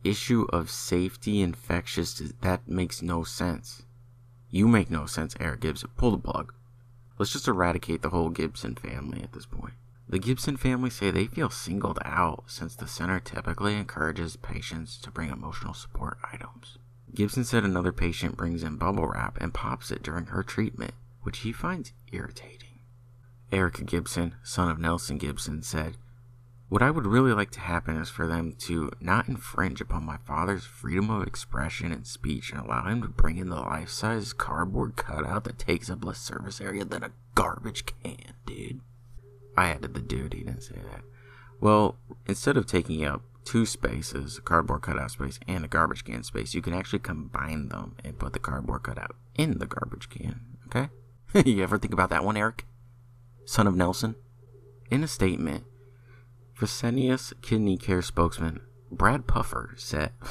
Issue 0.04 0.46
of 0.52 0.70
safety, 0.70 1.40
infectious 1.40 2.12
disease. 2.12 2.34
That 2.42 2.68
makes 2.68 3.00
no 3.00 3.24
sense. 3.24 3.84
You 4.50 4.68
make 4.68 4.90
no 4.90 5.06
sense, 5.06 5.34
Eric 5.40 5.60
Gibson. 5.60 5.90
Pull 5.96 6.10
the 6.10 6.18
plug. 6.18 6.52
Let's 7.18 7.32
just 7.32 7.48
eradicate 7.48 8.02
the 8.02 8.10
whole 8.10 8.28
Gibson 8.28 8.74
family 8.74 9.22
at 9.22 9.32
this 9.32 9.46
point. 9.46 9.72
The 10.06 10.18
Gibson 10.18 10.58
family 10.58 10.90
say 10.90 11.10
they 11.10 11.26
feel 11.26 11.48
singled 11.48 11.98
out 12.04 12.44
since 12.46 12.76
the 12.76 12.86
center 12.86 13.18
typically 13.18 13.76
encourages 13.76 14.36
patients 14.36 14.98
to 14.98 15.10
bring 15.10 15.30
emotional 15.30 15.72
support 15.72 16.18
items. 16.34 16.76
Gibson 17.14 17.44
said 17.44 17.64
another 17.64 17.92
patient 17.92 18.36
brings 18.36 18.62
in 18.62 18.76
bubble 18.76 19.08
wrap 19.08 19.40
and 19.40 19.54
pops 19.54 19.90
it 19.90 20.02
during 20.02 20.26
her 20.26 20.42
treatment, 20.42 20.92
which 21.22 21.38
he 21.38 21.52
finds 21.52 21.94
irritating. 22.12 22.63
Eric 23.54 23.86
Gibson, 23.86 24.34
son 24.42 24.68
of 24.68 24.80
Nelson 24.80 25.16
Gibson, 25.16 25.62
said, 25.62 25.96
What 26.68 26.82
I 26.82 26.90
would 26.90 27.06
really 27.06 27.32
like 27.32 27.52
to 27.52 27.60
happen 27.60 27.96
is 27.96 28.10
for 28.10 28.26
them 28.26 28.56
to 28.62 28.90
not 29.00 29.28
infringe 29.28 29.80
upon 29.80 30.04
my 30.04 30.16
father's 30.16 30.64
freedom 30.64 31.08
of 31.08 31.24
expression 31.24 31.92
and 31.92 32.04
speech 32.04 32.50
and 32.50 32.60
allow 32.60 32.88
him 32.88 33.00
to 33.02 33.08
bring 33.08 33.36
in 33.36 33.50
the 33.50 33.60
life 33.60 33.90
size 33.90 34.32
cardboard 34.32 34.96
cutout 34.96 35.44
that 35.44 35.60
takes 35.60 35.88
up 35.88 36.04
less 36.04 36.18
service 36.18 36.60
area 36.60 36.84
than 36.84 37.04
a 37.04 37.12
garbage 37.36 37.84
can, 37.86 38.34
dude. 38.44 38.80
I 39.56 39.68
added 39.68 39.94
the 39.94 40.00
dude, 40.00 40.34
he 40.34 40.42
didn't 40.42 40.64
say 40.64 40.80
that. 40.90 41.02
Well, 41.60 41.96
instead 42.26 42.56
of 42.56 42.66
taking 42.66 43.04
up 43.04 43.22
two 43.44 43.66
spaces, 43.66 44.36
a 44.36 44.42
cardboard 44.42 44.82
cutout 44.82 45.12
space 45.12 45.38
and 45.46 45.64
a 45.64 45.68
garbage 45.68 46.02
can 46.02 46.24
space, 46.24 46.54
you 46.54 46.60
can 46.60 46.74
actually 46.74 46.98
combine 46.98 47.68
them 47.68 47.94
and 48.02 48.18
put 48.18 48.32
the 48.32 48.40
cardboard 48.40 48.82
cutout 48.82 49.14
in 49.36 49.58
the 49.58 49.66
garbage 49.66 50.10
can, 50.10 50.40
okay? 50.66 50.88
you 51.48 51.62
ever 51.62 51.78
think 51.78 51.92
about 51.92 52.10
that 52.10 52.24
one, 52.24 52.36
Eric? 52.36 52.66
Son 53.44 53.66
of 53.66 53.76
Nelson? 53.76 54.14
In 54.90 55.04
a 55.04 55.08
statement, 55.08 55.64
Fresenius 56.58 57.32
Kidney 57.42 57.76
Care 57.76 58.02
spokesman 58.02 58.60
Brad 58.90 59.26
Puffer 59.26 59.74
said, 59.76 60.12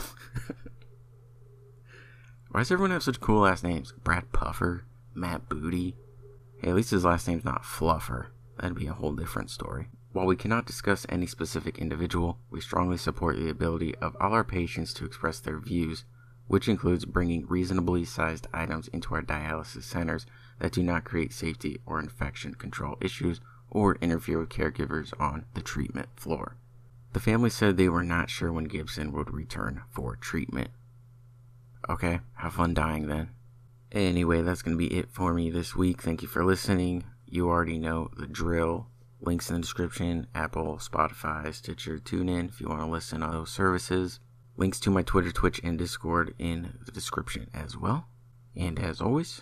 Why 2.50 2.62
does 2.62 2.72
everyone 2.72 2.92
have 2.92 3.04
such 3.04 3.20
cool 3.20 3.42
last 3.42 3.64
names? 3.64 3.94
Brad 4.04 4.32
Puffer? 4.32 4.86
Matt 5.14 5.50
Booty? 5.50 5.96
Hey, 6.58 6.70
at 6.70 6.76
least 6.76 6.92
his 6.92 7.04
last 7.04 7.28
name's 7.28 7.46
not 7.46 7.64
Fluffer. 7.64 8.28
That'd 8.58 8.78
be 8.78 8.88
a 8.88 8.94
whole 8.94 9.14
different 9.14 9.50
story. 9.50 9.90
While 10.12 10.28
we 10.28 10.36
cannot 10.36 10.66
discuss 10.66 11.06
any 11.10 11.26
specific 11.26 11.78
individual, 11.80 12.38
we 12.50 12.62
strongly 12.62 12.98
support 12.98 13.36
the 13.36 13.50
ability 13.50 13.96
of 13.96 14.16
all 14.22 14.34
our 14.34 14.44
patients 14.44 14.94
to 14.94 15.06
express 15.06 15.40
their 15.40 15.60
views, 15.60 16.06
which 16.48 16.70
includes 16.70 17.06
bringing 17.06 17.48
reasonably 17.48 18.06
sized 18.06 18.48
items 18.54 18.88
into 18.90 19.14
our 19.14 19.24
dialysis 19.24 19.84
centers 19.84 20.26
that 20.60 20.72
do 20.72 20.84
not 20.84 21.04
create 21.04 21.34
safety 21.34 21.80
or 21.86 22.00
infection 22.00 22.56
control 22.56 22.98
issues 23.02 23.42
or 23.70 23.96
interfere 24.02 24.40
with 24.40 24.50
caregivers 24.50 25.14
on 25.20 25.46
the 25.54 25.62
treatment 25.62 26.10
floor. 26.16 26.58
The 27.14 27.20
family 27.20 27.50
said 27.50 27.78
they 27.78 27.90
were 27.90 28.04
not 28.04 28.30
sure 28.30 28.52
when 28.52 28.66
Gibson 28.66 29.12
would 29.12 29.34
return 29.34 29.82
for 29.92 30.16
treatment. 30.16 30.70
Okay, 31.90 32.22
have 32.36 32.54
fun 32.54 32.74
dying 32.74 33.08
then. 33.08 33.30
Anyway, 33.92 34.42
that's 34.42 34.64
going 34.64 34.76
to 34.76 34.90
be 34.90 34.96
it 34.96 35.12
for 35.12 35.34
me 35.34 35.50
this 35.52 35.76
week. 35.76 36.02
Thank 36.02 36.22
you 36.24 36.28
for 36.28 36.44
listening. 36.44 37.04
You 37.28 37.50
already 37.50 37.78
know 37.78 38.10
the 38.18 38.26
drill. 38.26 38.88
Links 39.22 39.50
in 39.50 39.56
the 39.56 39.62
description 39.62 40.28
Apple, 40.34 40.78
Spotify, 40.78 41.54
Stitcher, 41.54 42.00
TuneIn 42.00 42.50
if 42.50 42.60
you 42.60 42.68
want 42.68 42.82
to 42.82 42.88
listen 42.88 43.22
on 43.22 43.32
those 43.32 43.52
services. 43.52 44.20
Links 44.58 44.80
to 44.82 44.92
my 44.92 45.04
Twitter, 45.04 45.32
Twitch, 45.32 45.62
and 45.64 45.78
Discord 45.78 46.34
in 46.38 46.80
the 46.86 46.92
description 46.92 47.50
as 47.54 47.78
well. 47.78 48.08
And 48.56 48.80
as 48.80 49.00
always, 49.00 49.42